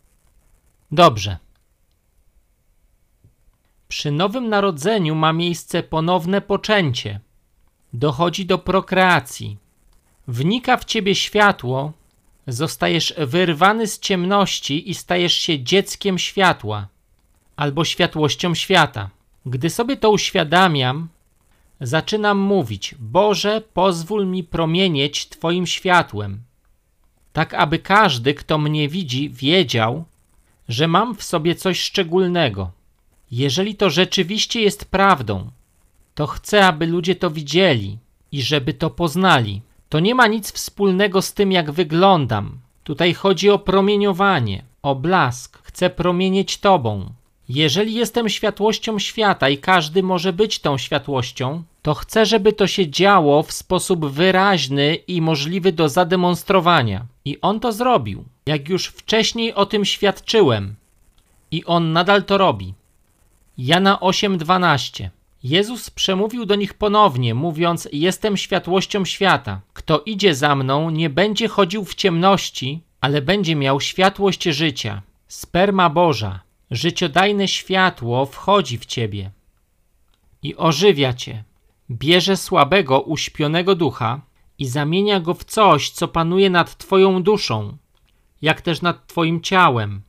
[0.92, 1.43] Dobrze.
[3.94, 7.20] Przy nowym narodzeniu ma miejsce ponowne poczęcie.
[7.92, 9.59] Dochodzi do prokreacji.
[10.28, 11.92] Wnika w ciebie światło,
[12.46, 16.88] zostajesz wyrwany z ciemności i stajesz się dzieckiem światła
[17.57, 19.11] albo światłością świata.
[19.46, 21.09] Gdy sobie to uświadamiam,
[21.80, 26.42] zaczynam mówić: Boże, pozwól mi promienieć Twoim światłem,
[27.33, 30.04] tak aby każdy, kto mnie widzi, wiedział,
[30.68, 32.84] że mam w sobie coś szczególnego.
[33.37, 35.51] Jeżeli to rzeczywiście jest prawdą,
[36.14, 37.99] to chcę, aby ludzie to widzieli
[38.33, 39.62] i żeby to poznali.
[39.88, 42.59] To nie ma nic wspólnego z tym, jak wyglądam.
[42.85, 45.59] Tutaj chodzi o promieniowanie, o blask.
[45.62, 47.12] Chcę promienieć Tobą.
[47.49, 52.90] Jeżeli jestem światłością świata i każdy może być tą światłością, to chcę, żeby to się
[52.90, 57.07] działo w sposób wyraźny i możliwy do zademonstrowania.
[57.24, 58.24] I on to zrobił.
[58.47, 60.74] Jak już wcześniej o tym świadczyłem.
[61.51, 62.74] I on nadal to robi.
[63.59, 65.11] Jana 8:12.
[65.42, 69.61] Jezus przemówił do nich ponownie, mówiąc: Jestem światłością świata.
[69.72, 75.02] Kto idzie za mną, nie będzie chodził w ciemności, ale będzie miał światłość życia.
[75.28, 76.40] Sperma Boża,
[76.70, 79.30] życiodajne światło wchodzi w ciebie
[80.42, 81.44] i ożywia cię.
[81.90, 84.20] bierze słabego, uśpionego ducha
[84.59, 87.76] i zamienia go w coś, co panuje nad Twoją duszą,
[88.42, 90.02] jak też nad Twoim ciałem.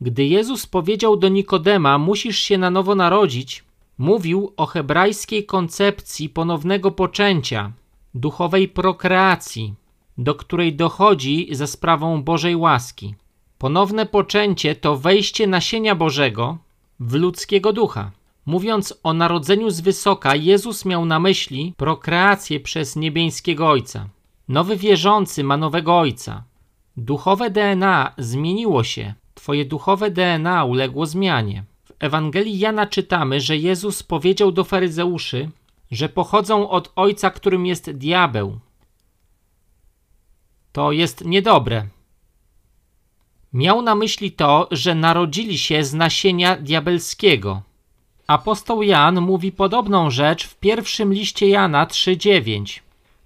[0.00, 3.64] Gdy Jezus powiedział do Nikodema: Musisz się na nowo narodzić,
[3.98, 7.72] mówił o hebrajskiej koncepcji ponownego poczęcia,
[8.14, 9.74] duchowej prokreacji,
[10.18, 13.14] do której dochodzi za sprawą Bożej łaski.
[13.58, 16.58] Ponowne poczęcie to wejście nasienia Bożego
[17.00, 18.10] w ludzkiego ducha.
[18.46, 24.08] Mówiąc o narodzeniu z wysoka, Jezus miał na myśli prokreację przez niebieskiego Ojca.
[24.48, 26.44] Nowy wierzący ma nowego Ojca.
[26.96, 31.64] Duchowe DNA zmieniło się, Twoje duchowe DNA uległo zmianie.
[31.84, 35.50] W Ewangelii Jana czytamy, że Jezus powiedział do faryzeuszy,
[35.90, 38.58] że pochodzą od ojca, którym jest diabeł.
[40.72, 41.86] To jest niedobre.
[43.52, 47.62] Miał na myśli to, że narodzili się z nasienia diabelskiego.
[48.26, 52.80] Apostoł Jan mówi podobną rzecz w pierwszym liście Jana 3:9.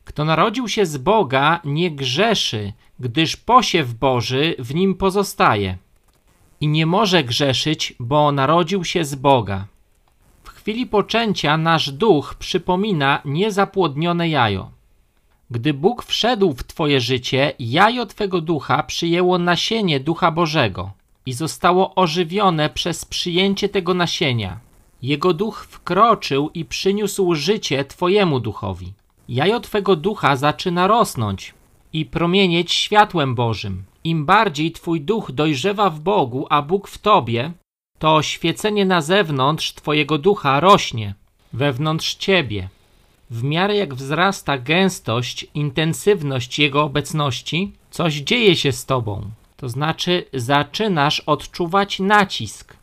[0.05, 5.79] Kto narodził się z Boga, nie grzeszy, gdyż posiew Boży w nim pozostaje.
[6.61, 9.67] I nie może grzeszyć, bo narodził się z Boga.
[10.45, 14.71] W chwili poczęcia nasz duch przypomina niezapłodnione jajo.
[15.51, 20.91] Gdy Bóg wszedł w Twoje życie, jajo Twego ducha przyjęło nasienie Ducha Bożego
[21.27, 24.61] i zostało ożywione przez przyjęcie tego nasienia.
[25.03, 28.93] Jego duch wkroczył i przyniósł życie Twojemu duchowi.
[29.29, 31.55] Jajo Twego ducha zaczyna rosnąć
[31.93, 33.85] i promienieć światłem Bożym.
[34.05, 37.53] Im bardziej Twój duch dojrzewa w Bogu, a Bóg w Tobie,
[37.99, 41.15] to świecenie na zewnątrz Twojego ducha rośnie,
[41.53, 42.69] wewnątrz Ciebie.
[43.31, 49.31] W miarę jak wzrasta gęstość, intensywność Jego obecności, coś dzieje się z Tobą.
[49.57, 52.77] To znaczy, zaczynasz odczuwać nacisk.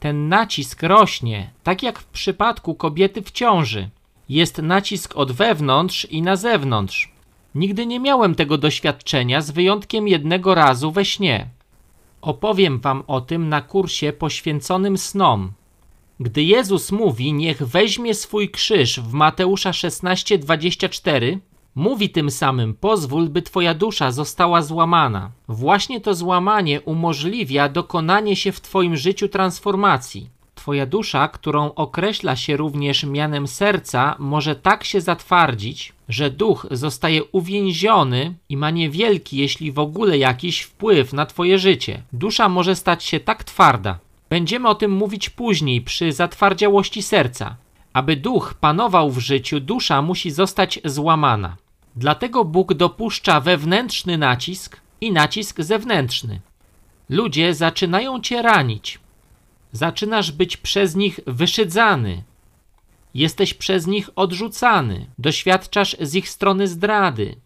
[0.00, 3.88] Ten nacisk rośnie, tak jak w przypadku kobiety w ciąży.
[4.28, 7.11] Jest nacisk od wewnątrz i na zewnątrz.
[7.54, 11.48] Nigdy nie miałem tego doświadczenia z wyjątkiem jednego razu we śnie.
[12.22, 15.52] Opowiem wam o tym na kursie poświęconym snom.
[16.20, 21.38] Gdy Jezus mówi, niech weźmie swój krzyż w Mateusza 16:24,
[21.74, 25.30] mówi tym samym: pozwól, by twoja dusza została złamana.
[25.48, 30.30] Właśnie to złamanie umożliwia dokonanie się w twoim życiu transformacji.
[30.54, 37.24] Twoja dusza, którą określa się również mianem serca, może tak się zatwardzić, że duch zostaje
[37.24, 42.02] uwięziony i ma niewielki, jeśli w ogóle jakiś wpływ na Twoje życie.
[42.12, 43.98] Dusza może stać się tak twarda.
[44.30, 47.56] Będziemy o tym mówić później przy zatwardziałości serca.
[47.92, 51.56] Aby duch panował w życiu, dusza musi zostać złamana.
[51.96, 56.40] Dlatego Bóg dopuszcza wewnętrzny nacisk i nacisk zewnętrzny.
[57.08, 58.98] Ludzie zaczynają cię ranić.
[59.72, 62.22] Zaczynasz być przez nich wyszydzany,
[63.14, 67.36] Jesteś przez nich odrzucany, doświadczasz z ich strony zdrady.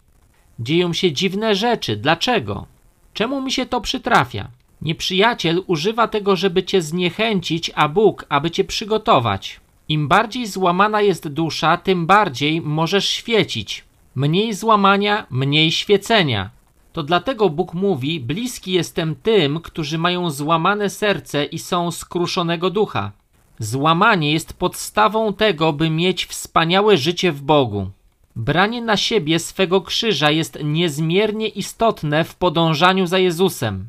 [0.59, 1.97] Dzieją się dziwne rzeczy.
[1.97, 2.67] Dlaczego?
[3.15, 4.49] Czemu mi się to przytrafia?
[4.83, 9.61] Nieprzyjaciel używa tego, żeby cię zniechęcić, a Bóg, aby cię przygotować.
[9.89, 13.85] Im bardziej złamana jest dusza, tym bardziej możesz świecić.
[14.15, 16.51] Mniej złamania, mniej świecenia.
[16.93, 23.13] To dlatego Bóg mówi: Bliski jestem tym, którzy mają złamane serce i są skruszonego ducha.
[23.59, 27.91] Złamanie jest podstawą tego, by mieć wspaniałe życie w Bogu.
[28.37, 33.89] Branie na siebie swego krzyża jest niezmiernie istotne w podążaniu za Jezusem.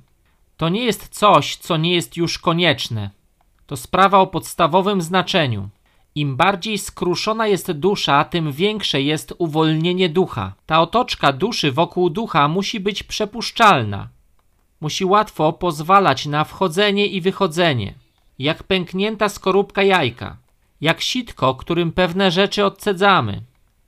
[0.57, 3.09] To nie jest coś, co nie jest już konieczne.
[3.65, 5.70] To sprawa o podstawowym znaczeniu.
[6.15, 10.53] Im bardziej skruszona jest dusza, tym większe jest uwolnienie ducha.
[10.65, 14.07] Ta otoczka duszy wokół ducha musi być przepuszczalna.
[14.82, 17.93] Musi łatwo pozwalać na wchodzenie i wychodzenie
[18.39, 20.38] jak pęknięta skorupka jajka,
[20.81, 23.41] jak sitko, którym pewne rzeczy odcedzamy.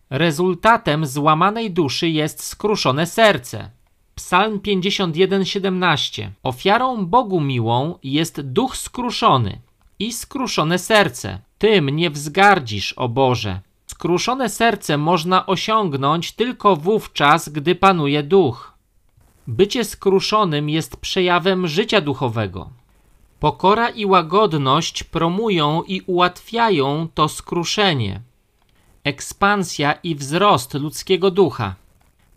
[0.09, 3.69] Rezultatem złamanej duszy jest skruszone serce.
[4.15, 6.29] Psalm 51:17.
[6.43, 9.61] Ofiarą Bogu miłą jest duch skruszony
[9.99, 11.39] i skruszone serce.
[11.57, 13.61] Tym nie wzgardzisz, o Boże.
[13.85, 18.73] Skruszone serce można osiągnąć tylko wówczas, gdy panuje duch.
[19.47, 22.69] Bycie skruszonym jest przejawem życia duchowego.
[23.39, 28.21] Pokora i łagodność promują i ułatwiają to skruszenie,
[29.03, 31.75] ekspansja i wzrost ludzkiego ducha.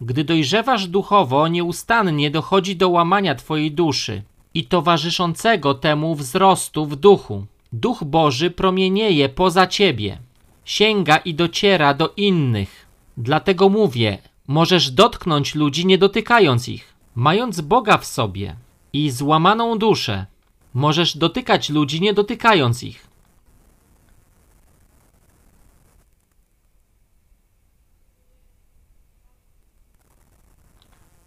[0.00, 4.22] Gdy dojrzewasz duchowo, nieustannie dochodzi do łamania Twojej duszy
[4.54, 7.46] i towarzyszącego temu wzrostu w duchu.
[7.72, 10.18] Duch Boży promienieje poza Ciebie,
[10.64, 12.86] sięga i dociera do innych.
[13.16, 16.94] Dlatego mówię, możesz dotknąć ludzi nie dotykając ich.
[17.14, 18.56] Mając Boga w sobie
[18.92, 20.26] i złamaną duszę,
[20.74, 23.12] Możesz dotykać ludzi, nie dotykając ich.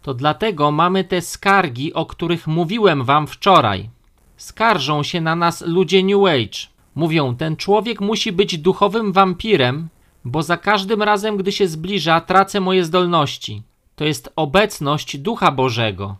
[0.02, 3.90] To dlatego mamy te skargi, o których mówiłem wam wczoraj.
[4.36, 6.58] Skarżą się na nas ludzie New Age.
[6.94, 9.88] Mówią, ten człowiek musi być duchowym wampirem,
[10.24, 13.62] bo za każdym razem, gdy się zbliża, tracę moje zdolności.
[13.96, 16.16] To jest obecność Ducha Bożego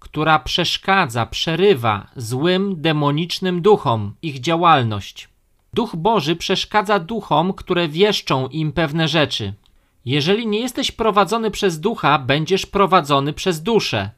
[0.00, 5.28] która przeszkadza, przerywa złym, demonicznym duchom ich działalność.
[5.74, 9.54] Duch Boży przeszkadza duchom, które wieszczą im pewne rzeczy.
[10.04, 14.10] Jeżeli nie jesteś prowadzony przez ducha, będziesz prowadzony przez duszę.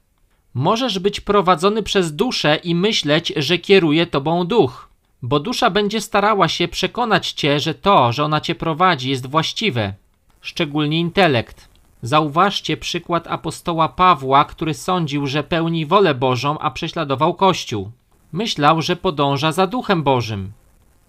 [0.55, 4.89] Możesz być prowadzony przez duszę i myśleć, że kieruje tobą duch,
[5.23, 9.95] bo dusza będzie starała się przekonać cię, że to, że ona cię prowadzi, jest właściwe,
[10.41, 11.72] szczególnie intelekt.
[12.03, 17.91] Zauważcie przykład apostoła Pawła, który sądził, że pełni wolę Bożą, a prześladował Kościół.
[18.33, 20.53] Myślał, że podąża za Duchem Bożym,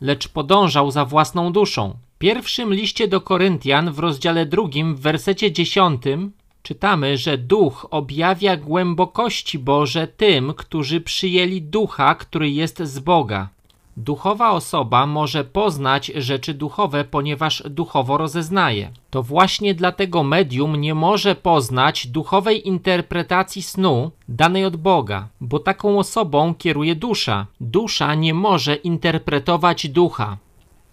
[0.01, 1.95] lecz podążał za własną duszą.
[2.15, 6.31] W pierwszym liście do Koryntian w rozdziale drugim w wersecie dziesiątym
[6.63, 13.49] czytamy, że Duch objawia głębokości Boże tym, którzy przyjęli Ducha, który jest z Boga.
[13.97, 18.91] Duchowa osoba może poznać rzeczy duchowe, ponieważ duchowo rozeznaje.
[19.09, 25.99] To właśnie dlatego medium nie może poznać duchowej interpretacji snu danej od Boga, bo taką
[25.99, 27.47] osobą kieruje dusza.
[27.61, 30.37] Dusza nie może interpretować ducha,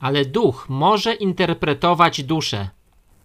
[0.00, 2.68] ale duch może interpretować duszę.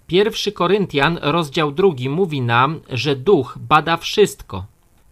[0.08, 4.66] Pierwszy Koryntian, rozdział drugi, mówi nam, że duch bada wszystko,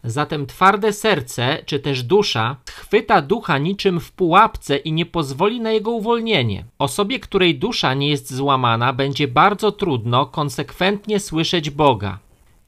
[0.04, 2.56] Zatem twarde serce, czy też dusza,
[2.94, 6.66] chwyta ducha niczym w pułapce i nie pozwoli na jego uwolnienie.
[6.80, 12.20] Osobie, której dusza nie jest złamana, będzie bardzo trudno konsekwentnie słyszeć Boga.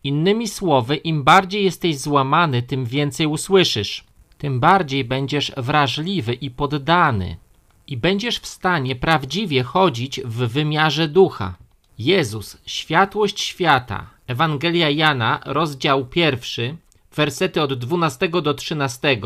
[0.04, 4.04] Innymi słowy, im bardziej jesteś złamany, tym więcej usłyszysz.
[4.38, 7.38] Tym bardziej będziesz wrażliwy i poddany.
[7.88, 11.56] I będziesz w stanie prawdziwie chodzić w wymiarze ducha.
[12.00, 16.76] Jezus, światłość świata, Ewangelia Jana, rozdział pierwszy,
[17.16, 19.18] wersety od 12 do 13,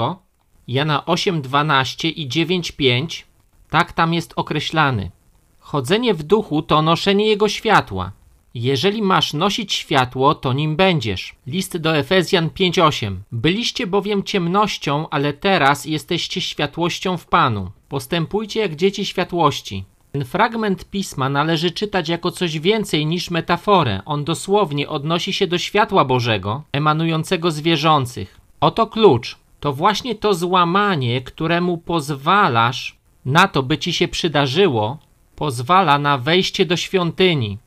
[0.69, 3.25] Jana 8, 12 i 9, 5,
[3.69, 5.11] tak tam jest określany.
[5.59, 8.11] Chodzenie w duchu to noszenie jego światła.
[8.53, 11.35] Jeżeli masz nosić światło, to nim będziesz.
[11.47, 13.15] List do Efezjan 5:8.
[13.31, 17.71] Byliście bowiem ciemnością, ale teraz jesteście światłością w Panu.
[17.87, 19.85] Postępujcie jak dzieci światłości.
[20.11, 24.01] Ten fragment pisma należy czytać jako coś więcej niż metaforę.
[24.05, 28.39] On dosłownie odnosi się do światła Bożego, emanującego z wierzących.
[28.61, 29.37] Oto klucz.
[29.59, 34.97] To właśnie to złamanie, któremu pozwalasz na to, by ci się przydarzyło,
[35.35, 37.57] pozwala na wejście do świątyni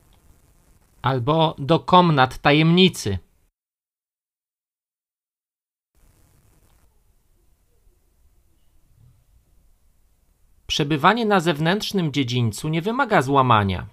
[1.01, 3.17] albo do komnat tajemnicy.
[10.67, 13.87] Przebywanie na zewnętrznym dziedzińcu nie wymaga złamania.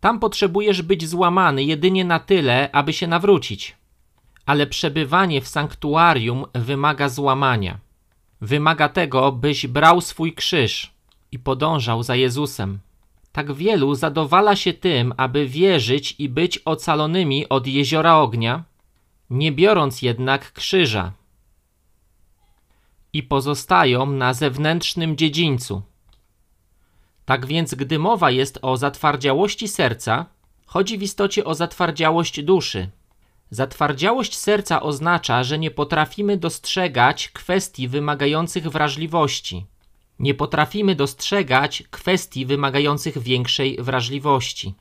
[0.00, 3.76] Tam potrzebujesz być złamany jedynie na tyle, aby się nawrócić.
[4.46, 7.78] Ale przebywanie w sanktuarium wymaga złamania.
[8.40, 10.92] Wymaga tego, byś brał swój krzyż
[11.32, 12.78] i podążał za Jezusem.
[13.32, 18.64] Tak wielu zadowala się tym, aby wierzyć i być ocalonymi od jeziora ognia,
[19.30, 21.12] nie biorąc jednak krzyża
[23.12, 25.82] i pozostają na zewnętrznym dziedzińcu.
[27.24, 30.26] Tak więc, gdy mowa jest o zatwardziałości serca,
[30.66, 32.90] chodzi w istocie o zatwardziałość duszy.
[33.50, 39.66] Zatwardziałość serca oznacza, że nie potrafimy dostrzegać kwestii wymagających wrażliwości.
[40.18, 44.74] Nie potrafimy dostrzegać kwestii wymagających większej wrażliwości.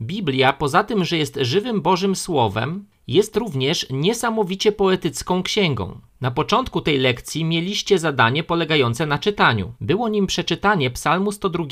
[0.00, 6.00] Biblia, poza tym, że jest żywym Bożym Słowem, jest również niesamowicie poetycką księgą.
[6.20, 9.72] Na początku tej lekcji mieliście zadanie polegające na czytaniu.
[9.80, 11.64] Było nim przeczytanie Psalmu 102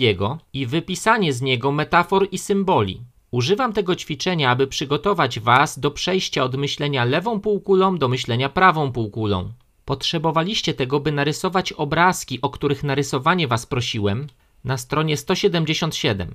[0.53, 3.01] i wypisanie z niego metafor i symboli.
[3.35, 8.93] Używam tego ćwiczenia, aby przygotować Was do przejścia od myślenia lewą półkulą do myślenia prawą
[8.93, 9.53] półkulą.
[9.85, 14.27] Potrzebowaliście tego, by narysować obrazki, o których narysowanie Was prosiłem,
[14.65, 16.35] na stronie 177.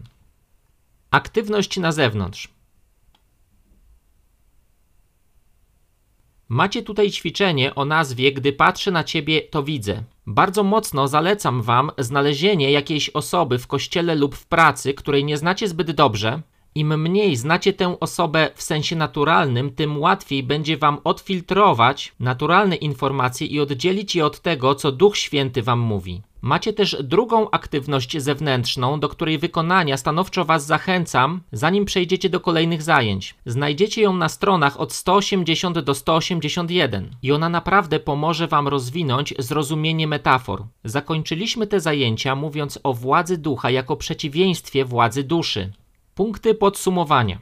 [1.12, 2.50] Aktywność na zewnątrz.
[6.50, 10.04] Macie tutaj ćwiczenie o nazwie Gdy patrzę na ciebie, to widzę.
[10.28, 15.68] Bardzo mocno zalecam wam znalezienie jakiejś osoby w kościele lub w pracy, której nie znacie
[15.68, 16.42] zbyt dobrze.
[16.76, 23.48] Im mniej znacie tę osobę w sensie naturalnym, tym łatwiej będzie wam odfiltrować naturalne informacje
[23.48, 26.22] i oddzielić je od tego, co Duch Święty wam mówi.
[26.42, 32.82] Macie też drugą aktywność zewnętrzną, do której wykonania stanowczo Was zachęcam, zanim przejdziecie do kolejnych
[32.82, 33.36] zajęć.
[33.46, 40.08] Znajdziecie ją na stronach od 180 do 181 i ona naprawdę pomoże Wam rozwinąć zrozumienie
[40.08, 40.64] metafor.
[40.84, 45.72] Zakończyliśmy te zajęcia mówiąc o władzy ducha jako przeciwieństwie władzy duszy.
[46.20, 47.40] Punkty podsumowania.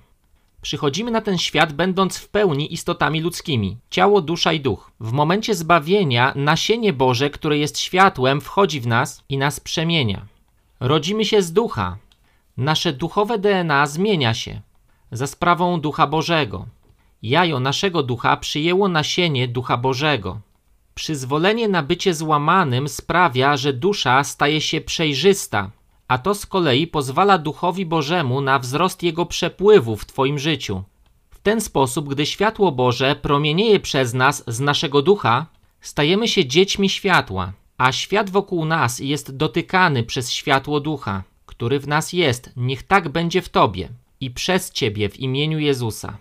[0.61, 4.91] Przychodzimy na ten świat, będąc w pełni istotami ludzkimi ciało, dusza i duch.
[4.99, 10.25] W momencie zbawienia nasienie Boże, które jest światłem, wchodzi w nas i nas przemienia.
[10.80, 11.97] Rodzimy się z ducha.
[12.57, 14.61] Nasze duchowe DNA zmienia się
[15.11, 16.65] za sprawą ducha Bożego.
[17.21, 20.39] Jajo naszego ducha przyjęło nasienie ducha Bożego.
[20.95, 25.71] Przyzwolenie na bycie złamanym sprawia, że dusza staje się przejrzysta,
[26.08, 30.84] a to z kolei pozwala Duchowi Bożemu na wzrost jego przepływu w Twoim życiu.
[31.30, 35.45] W ten sposób, gdy światło Boże promienieje przez nas z naszego ducha,
[35.82, 41.88] stajemy się dziećmi światła, a świat wokół nas jest dotykany przez światło ducha, który w
[41.88, 42.49] nas jest.
[42.58, 43.89] Niech tak będzie w Tobie
[44.20, 46.18] i przez Ciebie w imieniu Jezusa.